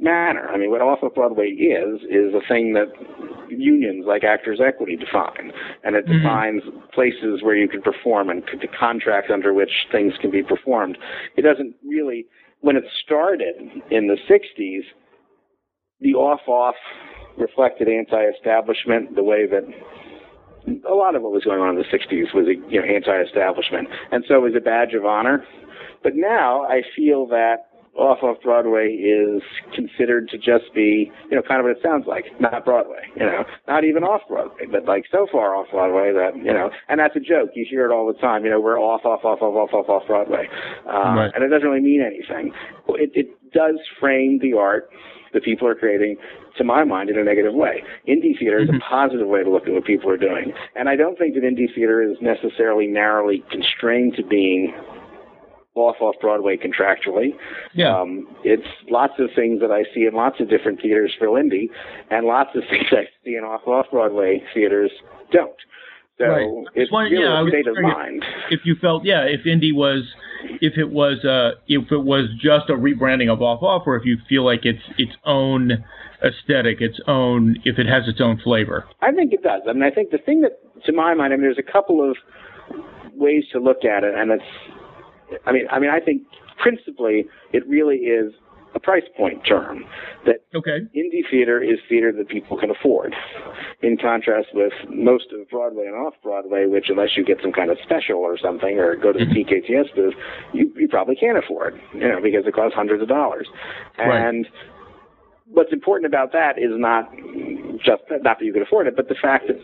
[0.01, 0.49] manner.
[0.49, 2.93] I mean, what off of Broadway is is a thing that
[3.51, 5.53] unions like Actors Equity define,
[5.85, 6.19] and it mm-hmm.
[6.19, 10.99] defines places where you can perform and the contracts under which things can be performed.
[11.37, 12.27] It doesn't really.
[12.61, 13.55] When it started
[13.91, 14.83] in the '60s,
[16.01, 16.75] the off-off
[17.37, 19.63] reflected anti-establishment the way that
[20.89, 24.25] a lot of what was going on in the 60s was you know anti-establishment and
[24.29, 25.45] so it was a badge of honor
[26.03, 27.68] but now i feel that
[27.99, 29.43] off off Broadway is
[29.75, 33.27] considered to just be, you know, kind of what it sounds like, not Broadway, you
[33.27, 37.01] know, not even off Broadway, but like so far off Broadway that, you know, and
[37.01, 37.51] that's a joke.
[37.55, 39.89] You hear it all the time, you know, we're off, off, off, off, off, off,
[39.89, 40.49] off Broadway.
[40.87, 41.31] Uh, right.
[41.35, 42.53] And it doesn't really mean anything.
[42.91, 44.89] It, it does frame the art
[45.33, 46.17] that people are creating,
[46.57, 47.83] to my mind, in a negative way.
[48.09, 48.89] Indie theater is a mm-hmm.
[48.89, 50.53] positive way to look at what people are doing.
[50.75, 54.73] And I don't think that indie theater is necessarily narrowly constrained to being
[55.79, 57.35] off off Broadway contractually.
[57.74, 57.99] Yeah.
[57.99, 61.70] Um, it's lots of things that I see in lots of different theaters for Lindy,
[62.11, 64.91] and lots of things I see in off off Broadway theaters
[65.33, 65.57] don't.
[66.18, 66.66] So right.
[66.74, 68.24] it's one, really yeah, a state of mind.
[68.51, 70.03] If you felt, yeah, if indie was,
[70.61, 74.05] if it was, uh, if it was just a rebranding of off off, or if
[74.05, 75.85] you feel like it's its own
[76.24, 78.85] aesthetic, its own, if it has its own flavor.
[79.01, 79.62] I think it does.
[79.68, 82.09] I mean, I think the thing that, to my mind, I mean, there's a couple
[82.09, 82.16] of
[83.14, 84.43] ways to look at it, and it's
[85.47, 86.22] I mean, I mean, I think
[86.62, 88.33] principally it really is
[88.74, 89.85] a price point term.
[90.26, 90.81] That okay.
[90.97, 93.14] indie theater is theater that people can afford,
[93.83, 97.70] in contrast with most of Broadway and off Broadway, which unless you get some kind
[97.70, 99.55] of special or something or go to the mm-hmm.
[99.55, 100.14] TKTS booth,
[100.53, 103.49] you, you probably can't afford, you know, because it costs hundreds of dollars.
[103.97, 104.53] And right.
[105.47, 107.11] what's important about that is not
[107.79, 109.57] just not that you can afford it, but the fact that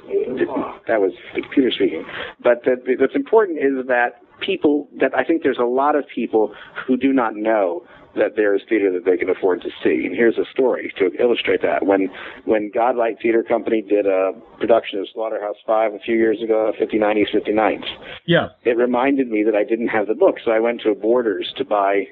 [0.87, 2.05] that was the computer speaking.
[2.43, 6.55] But that what's important is that people that I think there's a lot of people
[6.87, 7.85] who do not know
[8.17, 10.07] that there is theater that they can afford to see.
[10.07, 11.87] And here's a story to illustrate that.
[11.87, 12.09] When
[12.45, 17.35] when Godlight Theater Company did a production of Slaughterhouse Five a few years ago, 5090s,
[17.35, 17.85] 59s.
[18.27, 18.49] Yeah.
[18.65, 21.53] It reminded me that I didn't have the book, so I went to a Borders
[21.57, 22.05] to buy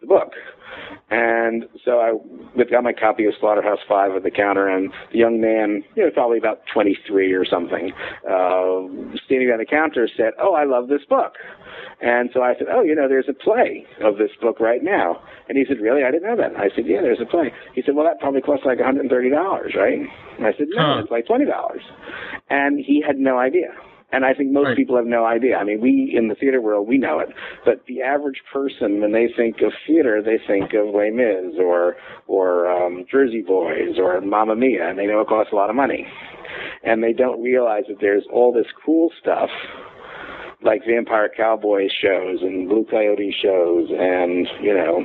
[0.00, 0.32] the book.
[1.10, 2.12] And so I
[2.70, 6.10] got my copy of Slaughterhouse Five at the counter, and the young man, you know,
[6.10, 7.92] probably about 23 or something,
[8.24, 8.86] uh,
[9.26, 11.34] standing on the counter said, "Oh, I love this book."
[12.00, 15.20] And so I said, "Oh, you know, there's a play of this book right now."
[15.48, 16.02] And he said, "Really?
[16.02, 18.40] I didn't know that." I said, "Yeah, there's a play." He said, "Well, that probably
[18.40, 19.98] costs like $130, right?"
[20.38, 21.00] And I said, "No, huh.
[21.00, 21.46] it's like $20."
[22.48, 23.74] And he had no idea.
[24.12, 24.76] And I think most right.
[24.76, 25.56] people have no idea.
[25.56, 27.28] I mean, we in the theater world, we know it.
[27.64, 31.96] But the average person, when they think of theater, they think of Les Mis or
[32.26, 35.76] or um, Jersey Boys or Mamma Mia, and they know it costs a lot of
[35.76, 36.06] money.
[36.82, 39.50] And they don't realize that there's all this cool stuff
[40.62, 45.04] like Vampire Cowboy shows and Blue Coyote shows and, you know,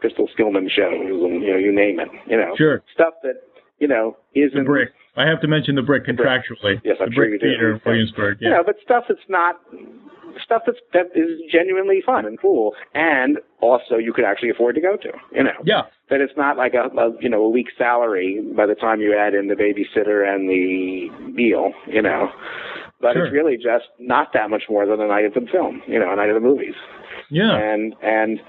[0.00, 2.08] Crystal Skillman shows and, you know, you name it.
[2.26, 2.82] You know, sure.
[2.94, 3.42] stuff that,
[3.78, 4.58] you know, isn't.
[4.58, 6.80] The brick I have to mention the brick contractually.
[6.84, 7.46] Yes, I'm the sure brick you do.
[7.46, 8.38] theater in Williamsburg.
[8.40, 8.48] Yeah.
[8.48, 9.56] You know, but stuff that's not
[10.44, 14.80] stuff that's that is genuinely fun and cool, and also you could actually afford to
[14.80, 15.10] go to.
[15.32, 15.56] You know.
[15.64, 15.82] Yeah.
[16.10, 19.16] That it's not like a, a you know a week's salary by the time you
[19.16, 21.72] add in the babysitter and the meal.
[21.86, 22.28] You know.
[23.00, 23.26] But sure.
[23.26, 26.10] it's really just not that much more than a night of the film, you know,
[26.10, 26.74] a night of the movies.
[27.30, 27.54] Yeah.
[27.54, 28.40] And and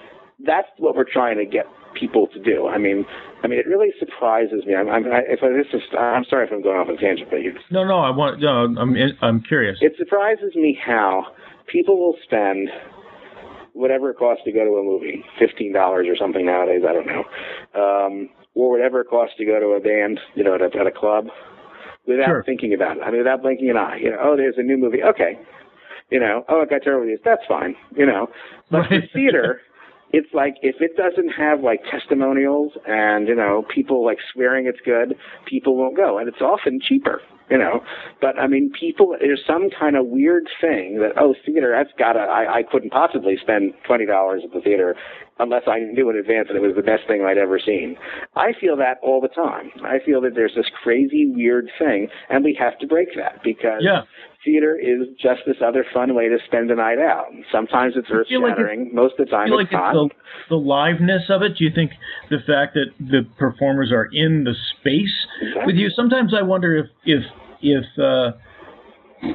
[0.45, 2.67] that's what we're trying to get people to do.
[2.67, 3.05] I mean,
[3.43, 4.75] I mean, it really surprises me.
[4.75, 6.97] I'm, I'm I, if I, this is, I'm sorry if I'm going off on a
[6.97, 7.53] tangent, but you.
[7.71, 8.39] No, no, I want.
[8.39, 9.77] No, I'm, I'm curious.
[9.81, 11.25] It surprises me how
[11.67, 12.69] people will spend
[13.73, 16.81] whatever it costs to go to a movie, fifteen dollars or something nowadays.
[16.87, 17.23] I don't know,
[17.75, 20.87] um, or whatever it costs to go to a band, you know, at a, at
[20.87, 21.27] a club,
[22.07, 22.43] without sure.
[22.43, 23.03] thinking about it.
[23.03, 23.97] I mean, without blinking an eye.
[24.01, 25.03] You know, oh, there's a new movie.
[25.03, 25.39] Okay,
[26.09, 27.19] you know, oh, it got terrible reviews.
[27.23, 27.75] That's fine.
[27.95, 28.27] You know,
[28.71, 28.89] but right.
[28.89, 29.61] for theater
[30.11, 34.79] it's like if it doesn't have like testimonials and you know people like swearing it's
[34.85, 37.81] good, people won't go, and it's often cheaper, you know.
[38.21, 42.19] But I mean, people there's some kind of weird thing that oh theater that's gotta
[42.19, 44.95] I I couldn't possibly spend twenty dollars at the theater
[45.39, 47.95] unless I knew in advance that it was the best thing I'd ever seen.
[48.35, 49.69] I feel that all the time.
[49.83, 53.81] I feel that there's this crazy weird thing, and we have to break that because
[53.81, 54.01] yeah
[54.47, 57.25] theater is just this other fun way to spend a night out.
[57.51, 58.85] Sometimes it's earth shattering.
[58.85, 59.95] Like Most of the time, it's like not.
[59.95, 60.15] It's
[60.49, 61.57] the, the liveness of it.
[61.57, 61.91] Do you think
[62.29, 65.65] the fact that the performers are in the space exactly.
[65.65, 65.89] with you?
[65.89, 67.23] Sometimes I wonder if if
[67.61, 68.37] if uh,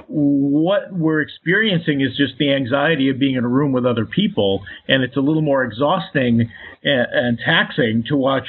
[0.09, 4.63] what we're experiencing is just the anxiety of being in a room with other people,
[4.89, 6.51] and it's a little more exhausting
[6.83, 8.47] and, and taxing to watch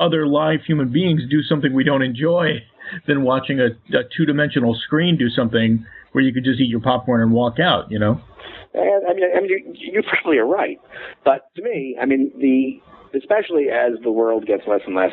[0.00, 2.60] other live human beings do something we don't enjoy
[3.06, 3.66] than watching a,
[3.96, 7.58] a two dimensional screen do something where you could just eat your popcorn and walk
[7.60, 7.90] out.
[7.90, 8.20] You know.
[8.74, 10.80] And, I mean, I mean, you, you probably are right,
[11.24, 12.80] but to me, I mean, the
[13.16, 15.12] especially as the world gets less and less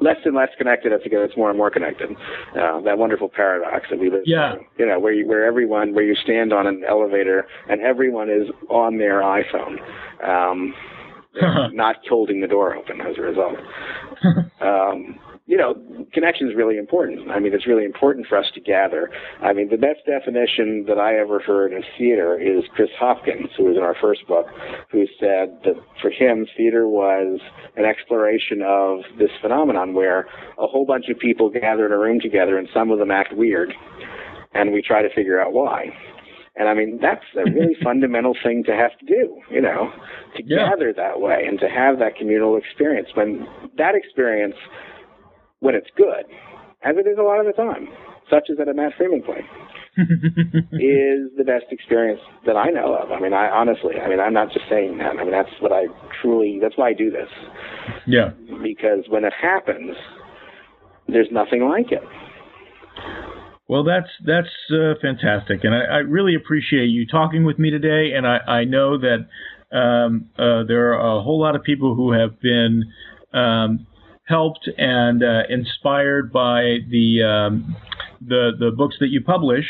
[0.00, 2.10] less and less connected as it gets more and more connected.
[2.10, 4.54] Uh, that wonderful paradox that we live yeah.
[4.54, 4.60] in.
[4.78, 8.48] You know, where you, where everyone, where you stand on an elevator and everyone is
[8.68, 9.78] on their iPhone.
[10.22, 10.74] Um,
[11.72, 13.56] not holding the door open as a result.
[14.60, 15.74] um, you know,
[16.14, 17.30] connection is really important.
[17.30, 19.10] I mean, it's really important for us to gather.
[19.42, 23.64] I mean, the best definition that I ever heard of theater is Chris Hopkins, who
[23.64, 24.46] was in our first book,
[24.90, 27.40] who said that for him, theater was
[27.76, 30.26] an exploration of this phenomenon where
[30.58, 33.34] a whole bunch of people gather in a room together and some of them act
[33.36, 33.74] weird,
[34.54, 35.90] and we try to figure out why.
[36.56, 39.92] And I mean, that's a really fundamental thing to have to do, you know,
[40.36, 40.70] to Yeah.
[40.70, 43.08] gather that way and to have that communal experience.
[43.14, 44.54] When that experience,
[45.64, 46.28] when it's good,
[46.84, 47.88] as it is a lot of the time,
[48.28, 49.40] such as at a Matt Freeman play,
[49.96, 53.10] is the best experience that I know of.
[53.10, 55.16] I mean, I honestly, I mean, I'm not just saying that.
[55.16, 55.86] I mean, that's what I
[56.20, 57.28] truly, that's why I do this.
[58.06, 58.32] yeah.
[58.62, 59.96] Because when it happens,
[61.08, 62.02] there's nothing like it.
[63.66, 68.12] Well, that's that's uh, fantastic, and I, I really appreciate you talking with me today.
[68.14, 69.26] And I, I know that
[69.72, 72.84] um, uh, there are a whole lot of people who have been
[73.32, 73.86] um,
[74.24, 77.76] helped and uh, inspired by the um,
[78.20, 79.64] the the books that you publish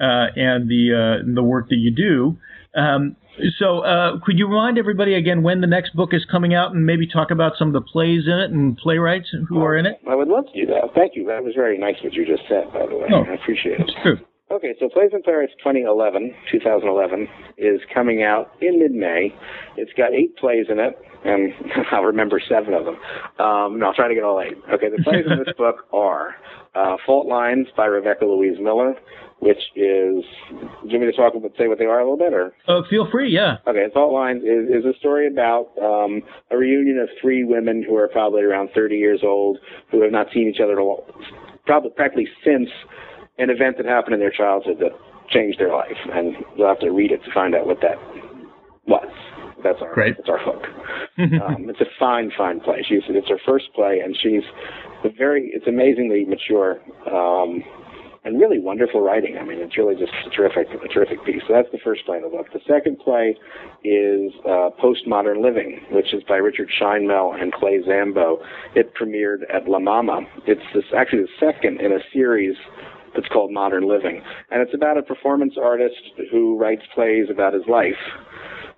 [0.00, 2.36] uh, and the uh, the work that you do.
[2.74, 3.16] Um,
[3.58, 6.84] so, uh, could you remind everybody again when the next book is coming out, and
[6.84, 10.00] maybe talk about some of the plays in it and playwrights who are in it?
[10.08, 10.94] I would love to do that.
[10.94, 11.26] Thank you.
[11.26, 13.08] That was very nice what you just said, by the way.
[13.12, 13.24] Oh.
[13.24, 13.90] I appreciate it.
[14.04, 14.24] Good.
[14.52, 17.26] Okay, so Plays and Playwrights 2011, 2011
[17.56, 19.34] is coming out in mid-May.
[19.78, 20.94] It's got eight plays in it,
[21.24, 21.54] and
[21.90, 22.96] I'll remember seven of them.
[23.38, 24.58] Um, no, I'll try to get all eight.
[24.70, 26.34] Okay, the plays in this book are
[26.74, 28.94] uh, Fault Lines by Rebecca Louise Miller,
[29.38, 30.22] which is.
[30.50, 32.52] Do you want me to talk about say what they are a little bit, or?
[32.68, 33.56] Uh, feel free, yeah.
[33.66, 37.96] Okay, Fault Lines is, is a story about um, a reunion of three women who
[37.96, 39.56] are probably around 30 years old
[39.90, 41.06] who have not seen each other at all,
[41.64, 42.68] probably practically since
[43.38, 44.92] an event that happened in their childhood that
[45.30, 47.96] changed their life, and you'll have to read it to find out what that
[48.86, 49.08] was.
[49.62, 50.16] That's our Great.
[50.16, 50.64] that's our hook.
[51.18, 52.84] um, it's a fine, fine play.
[52.88, 54.42] She's it's her first play, and she's
[55.04, 56.80] a very it's amazingly mature.
[57.10, 57.62] Um,
[58.24, 59.36] and really wonderful writing.
[59.36, 61.42] I mean, it's really just a terrific, a terrific piece.
[61.48, 62.46] So that's the first play in the book.
[62.52, 63.36] The second play
[63.82, 68.38] is uh, Postmodern Living, which is by Richard Sheinmel and Clay Zambo.
[68.76, 70.20] It premiered at La Mama.
[70.46, 72.54] It's this, actually the second in a series
[73.14, 76.00] that's called Modern Living, and it's about a performance artist
[76.30, 78.00] who writes plays about his life.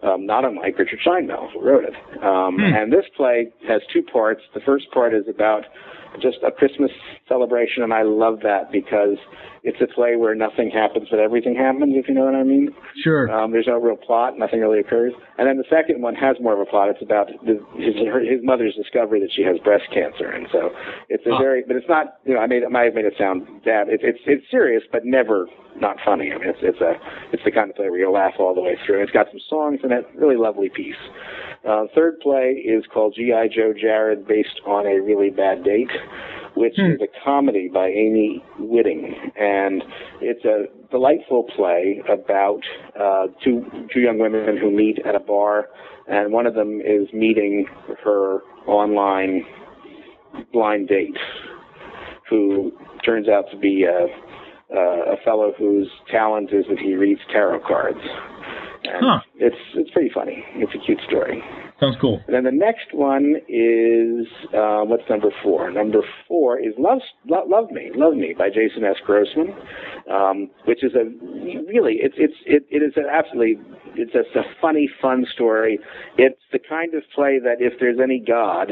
[0.03, 1.95] Um, not unlike Richard Sheinmel, who wrote it.
[2.23, 4.43] Um, And this play has two parts.
[4.53, 5.65] The first part is about
[6.21, 6.91] just a Christmas
[7.27, 9.17] celebration, and I love that because
[9.65, 12.69] it's a play where nothing happens, but everything happens, if you know what I mean.
[13.03, 13.31] Sure.
[13.33, 15.13] Um, there's no real plot, nothing really occurs.
[15.39, 16.91] And then the second one has more of a plot.
[16.91, 20.71] It's about the, his, her, his mother's discovery that she has breast cancer, and so
[21.09, 21.39] it's a Ah.
[21.39, 23.89] very, but it's not, you know, I made, I might have made it sound bad.
[23.89, 25.47] It's it's it's serious, but never
[25.81, 26.31] not funny.
[26.31, 26.93] I mean, it's it's a
[27.33, 29.03] it's the kind of play where you'll laugh all the way through.
[29.03, 30.95] It's got some songs in it, really lovely piece.
[31.67, 33.49] Uh, third play is called G.I.
[33.49, 35.89] Joe Jared, based on a really bad date,
[36.57, 39.83] which is a comedy by Amy Whitting, and
[40.21, 42.61] it's a delightful play about
[42.99, 45.69] uh, two two young women who meet at a bar,
[46.07, 47.67] and one of them is meeting
[48.05, 49.45] her online
[50.53, 51.17] blind date,
[52.29, 52.73] who
[53.05, 54.07] turns out to be a,
[54.77, 57.99] a fellow whose talent is that he reads tarot cards.
[58.85, 59.21] And Huh.
[59.37, 60.45] It's it's pretty funny.
[60.57, 61.43] It's a cute story.
[61.81, 62.21] Sounds cool.
[62.27, 65.71] And then the next one is uh, what's number four?
[65.71, 68.97] Number four is Love, Lo- Love Me, Love Me by Jason S.
[69.05, 69.53] Grossman,
[70.11, 71.05] um, which is a
[71.67, 73.59] really it's it's it, it is an absolutely
[73.97, 75.79] it's just a funny, fun story.
[76.19, 78.71] It's the kind of play that if there's any God,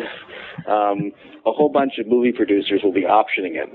[0.68, 1.12] um,
[1.46, 3.68] a whole bunch of movie producers will be optioning it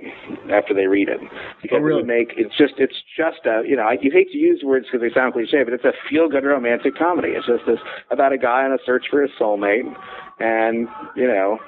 [0.51, 1.19] after they read it
[1.61, 1.99] because Oh, really?
[1.99, 4.61] it would make it's just it's just a you know I, you hate to use
[4.63, 7.29] words because they sound cliche, but it's a feel good romantic comedy.
[7.35, 9.93] It's just this about a guy on a search for his soulmate,
[10.39, 11.59] and you know.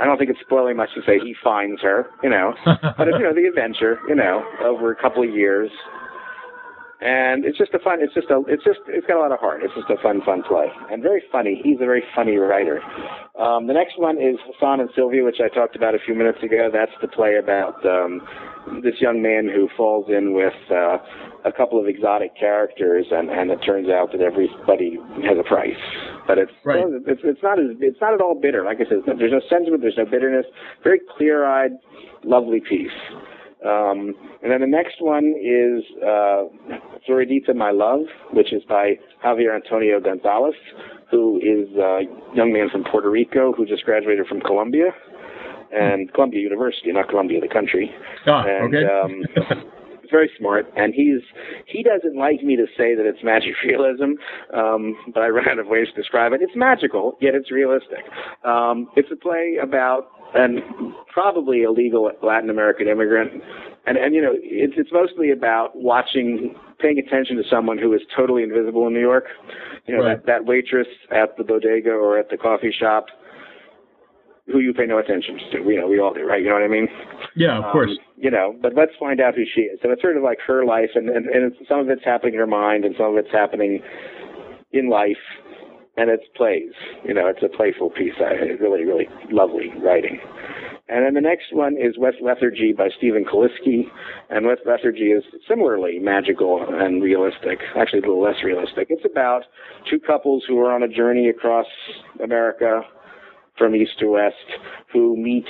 [0.00, 3.16] I don't think it's spoiling much to say he finds her, you know, but it's,
[3.16, 5.70] you know, the adventure, you know, over a couple of years.
[7.04, 8.00] And it's just a fun.
[8.00, 8.40] It's just a.
[8.48, 8.80] It's just.
[8.88, 9.60] It's got a lot of heart.
[9.62, 11.60] It's just a fun, fun play, and very funny.
[11.62, 12.80] He's a very funny writer.
[13.38, 16.38] Um, the next one is Hassan and Sylvia, which I talked about a few minutes
[16.42, 16.70] ago.
[16.72, 18.22] That's the play about um,
[18.82, 20.96] this young man who falls in with uh,
[21.44, 24.96] a couple of exotic characters, and, and it turns out that everybody
[25.28, 25.76] has a price.
[26.26, 26.80] But it's Right.
[27.06, 28.64] it's, it's not as it's not at all bitter.
[28.64, 30.46] Like I said, there's no sentiment, there's no bitterness.
[30.82, 31.72] Very clear-eyed,
[32.24, 32.96] lovely piece.
[33.64, 36.44] Um, and then the next one is uh,
[37.08, 38.02] Floridita, My Love,
[38.32, 40.54] which is by Javier Antonio Gonzalez,
[41.10, 42.02] who is a
[42.34, 44.90] young man from Puerto Rico who just graduated from Columbia,
[45.72, 47.90] and Columbia University, not Columbia, the country.
[48.26, 48.84] Ah, and, okay.
[48.84, 49.72] um,
[50.18, 51.22] very smart, and he's
[51.66, 54.10] he doesn't like me to say that it's magic realism,
[54.60, 56.40] um, but I ran out of ways to describe it.
[56.46, 58.04] It's magical, yet it's realistic.
[58.44, 60.02] Um, it's a play about
[60.34, 60.62] an
[61.12, 63.30] probably illegal Latin American immigrant,
[63.86, 68.02] and and you know it's it's mostly about watching, paying attention to someone who is
[68.16, 69.24] totally invisible in New York.
[69.86, 70.16] You know Right.
[70.18, 73.06] that that waitress at the bodega or at the coffee shop.
[74.46, 76.42] Who you pay no attention to, you know, we all do, right?
[76.42, 76.88] You know what I mean?
[77.34, 77.98] yeah, of Um, course.
[78.16, 79.78] You know, but let's find out who she is.
[79.82, 82.34] So it's sort of like her life, and, and, and it's, some of it's happening
[82.34, 83.80] in her mind, and some of it's happening
[84.72, 85.16] in life,
[85.96, 86.72] and it's plays.
[87.04, 88.14] You know, it's a playful piece.
[88.20, 90.20] I really, really lovely writing.
[90.88, 93.84] And then the next one is West Lethargy by Stephen Kaliski.
[94.28, 98.88] And West Lethargy is similarly magical and realistic, actually a little less realistic.
[98.90, 99.44] It's about
[99.90, 101.66] two couples who are on a journey across
[102.22, 102.82] America
[103.56, 104.34] from east to west
[104.92, 105.46] who meet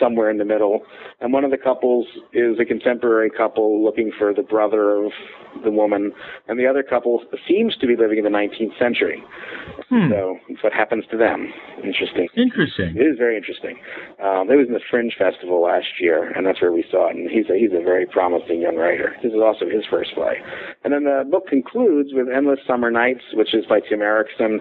[0.00, 0.82] somewhere in the middle.
[1.20, 5.12] And one of the couples is a contemporary couple looking for the brother of
[5.64, 6.12] the woman,
[6.46, 9.22] and the other couple seems to be living in the 19th century.
[9.88, 10.10] Hmm.
[10.10, 11.52] So it's what happens to them.
[11.82, 12.28] Interesting.
[12.36, 12.96] Interesting.
[12.96, 13.78] It is very interesting.
[14.22, 17.16] Um, it was in the Fringe Festival last year, and that's where we saw it.
[17.16, 19.16] And he's a, he's a very promising young writer.
[19.22, 20.42] This is also his first play.
[20.84, 24.58] And then the book concludes with Endless Summer Nights, which is by Tim Errickson,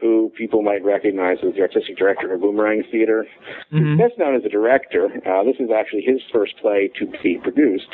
[0.00, 3.26] who people might recognize as the artistic director of Boomerang Theater.
[3.72, 3.96] Mhm.
[3.96, 5.06] Best known as a director.
[5.24, 7.88] Uh, this is actually his first play to be produced,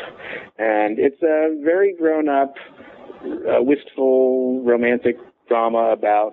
[0.59, 5.16] and it's a very grown-up, uh, wistful, romantic
[5.49, 6.32] drama about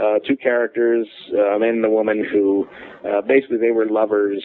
[0.00, 2.66] uh, two characters, uh, a man and a woman, who
[3.04, 4.42] uh, basically they were lovers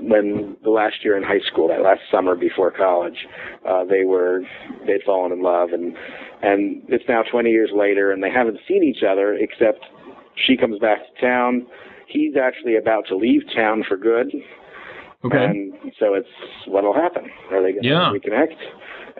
[0.00, 3.26] when the last year in high school, that last summer before college,
[3.66, 4.42] uh, they were
[4.86, 5.96] they'd fallen in love, and
[6.42, 9.84] and it's now 20 years later, and they haven't seen each other except
[10.46, 11.66] she comes back to town.
[12.08, 14.34] He's actually about to leave town for good.
[15.24, 15.44] Okay.
[15.44, 16.28] And so it's
[16.66, 17.30] what'll happen.
[17.50, 18.10] Are they going to Yeah.
[18.12, 18.56] reconnect?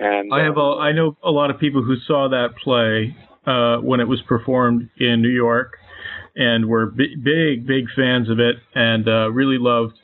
[0.00, 3.14] And I have uh, a, I know a lot of people who saw that play
[3.46, 5.76] uh, when it was performed in New York,
[6.34, 9.94] and were b- big big fans of it, and uh, really loved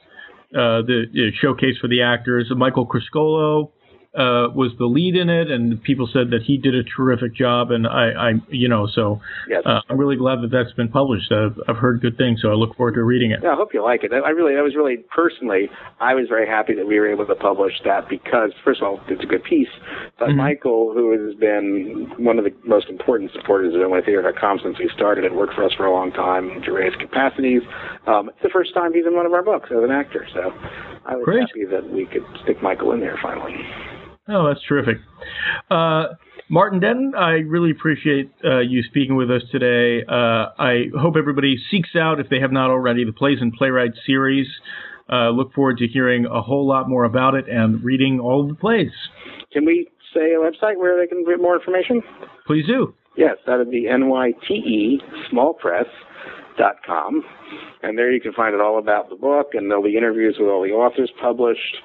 [0.54, 2.52] uh, the, the showcase for the actors.
[2.54, 3.72] Michael Criscuolo
[4.16, 7.70] uh, was the lead in it, and people said that he did a terrific job.
[7.70, 9.62] And I, I you know, so yes.
[9.66, 11.30] uh, I'm really glad that that's been published.
[11.30, 13.40] I've, I've heard good things, so I look forward to reading it.
[13.42, 14.12] Yeah, I hope you like it.
[14.12, 15.68] I really, I was really personally,
[16.00, 19.00] I was very happy that we were able to publish that because, first of all,
[19.08, 19.68] it's a good piece.
[20.18, 20.36] But Mhm.
[20.36, 25.24] Michael, who has been one of the most important supporters of NYTheater.com since we started
[25.24, 27.62] it, worked for us for a long time to raise capacities.
[28.06, 30.52] Um, it's the first time he's in one of our books as an actor, so
[31.04, 31.40] I was Great.
[31.40, 33.56] happy that we could stick Michael in there finally.
[34.28, 34.98] Oh, that's terrific.
[35.70, 36.14] Uh,
[36.48, 40.04] Martin Denton, I really appreciate uh, you speaking with us today.
[40.08, 43.98] Uh, I hope everybody seeks out, if they have not already, the Plays and Playwrights
[44.06, 44.46] series.
[45.10, 48.48] Uh, look forward to hearing a whole lot more about it and reading all of
[48.48, 48.90] the plays.
[49.52, 52.02] Can we say a website where they can get more information?
[52.46, 52.94] Please do.
[53.16, 55.00] Yes, that would be NYTE
[55.32, 57.24] smallpress.com.
[57.82, 60.48] And there you can find it all about the book, and there'll be interviews with
[60.48, 61.76] all the authors published.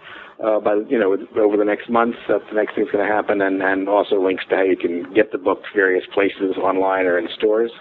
[0.43, 3.41] Uh, by you know, over the next month, that's the next thing's going to happen,
[3.41, 7.19] and, and also links to how you can get the book various places online or
[7.19, 7.71] in stores.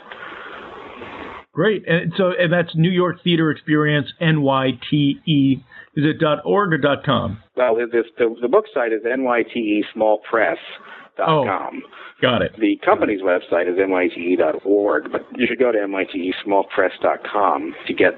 [1.52, 1.86] Great.
[1.88, 5.62] And so and that's New York Theater Experience, NYTE.
[5.96, 7.42] Is it dot .org or dot .com?
[7.56, 11.82] Well, this, the, the book site is NYTE smallpress.com.
[12.22, 12.52] Got it.
[12.60, 18.12] The company's website is nyte.org, but you should go to nyte smallpress.com to get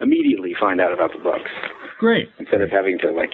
[0.00, 1.50] immediately find out about the books
[2.04, 2.28] Great.
[2.38, 3.32] instead of having to like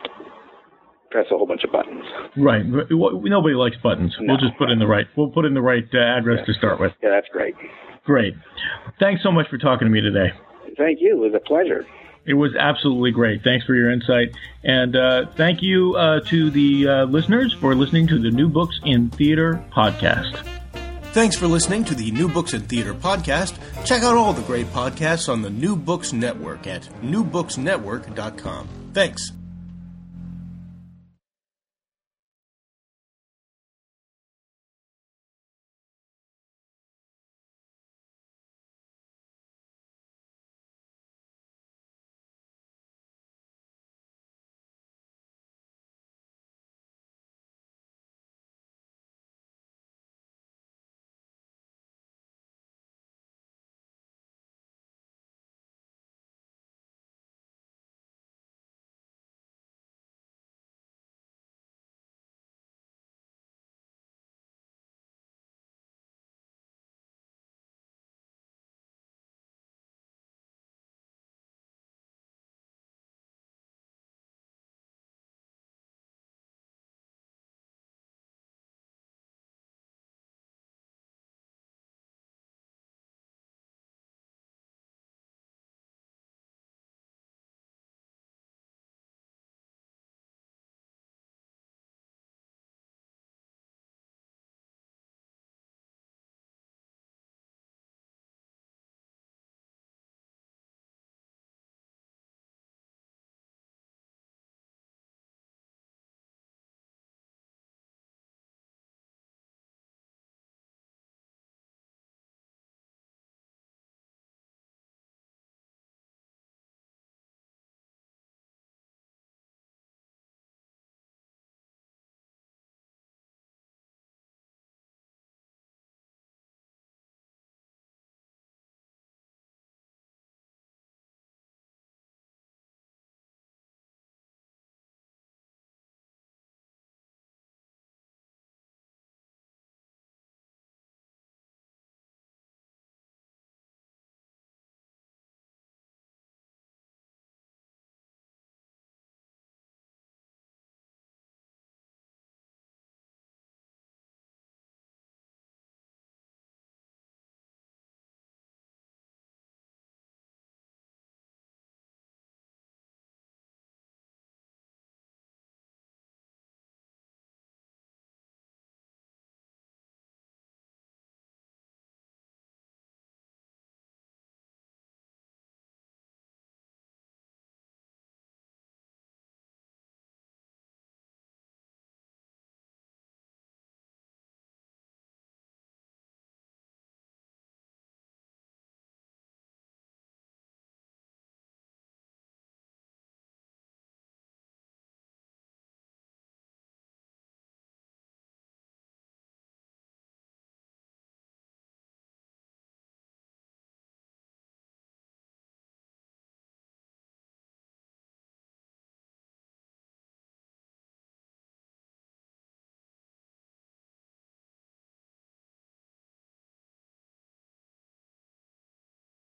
[1.11, 2.05] press a whole bunch of buttons.
[2.37, 2.63] Right.
[2.89, 4.15] Well, Nobody likes buttons.
[4.21, 4.35] No.
[4.35, 5.09] We'll just put in the right.
[5.17, 6.93] We'll put in the right uh, address to start with.
[7.03, 7.57] Yeah, that's great.
[8.05, 8.35] Great.
[9.01, 10.33] Thanks so much for talking to me today.
[10.79, 11.17] Thank you.
[11.17, 11.85] It was a pleasure.
[12.27, 13.43] It was absolutely great.
[13.43, 14.37] Thanks for your insight.
[14.63, 18.79] And uh, thank you uh, to the uh, listeners for listening to the New Books
[18.85, 20.60] in Theater podcast.
[21.13, 23.59] Thanks for listening to the New Books in Theater podcast.
[23.85, 28.69] Check out all the great podcasts on the New Books Network at newbooksnetwork.com.
[28.95, 29.33] Thanks.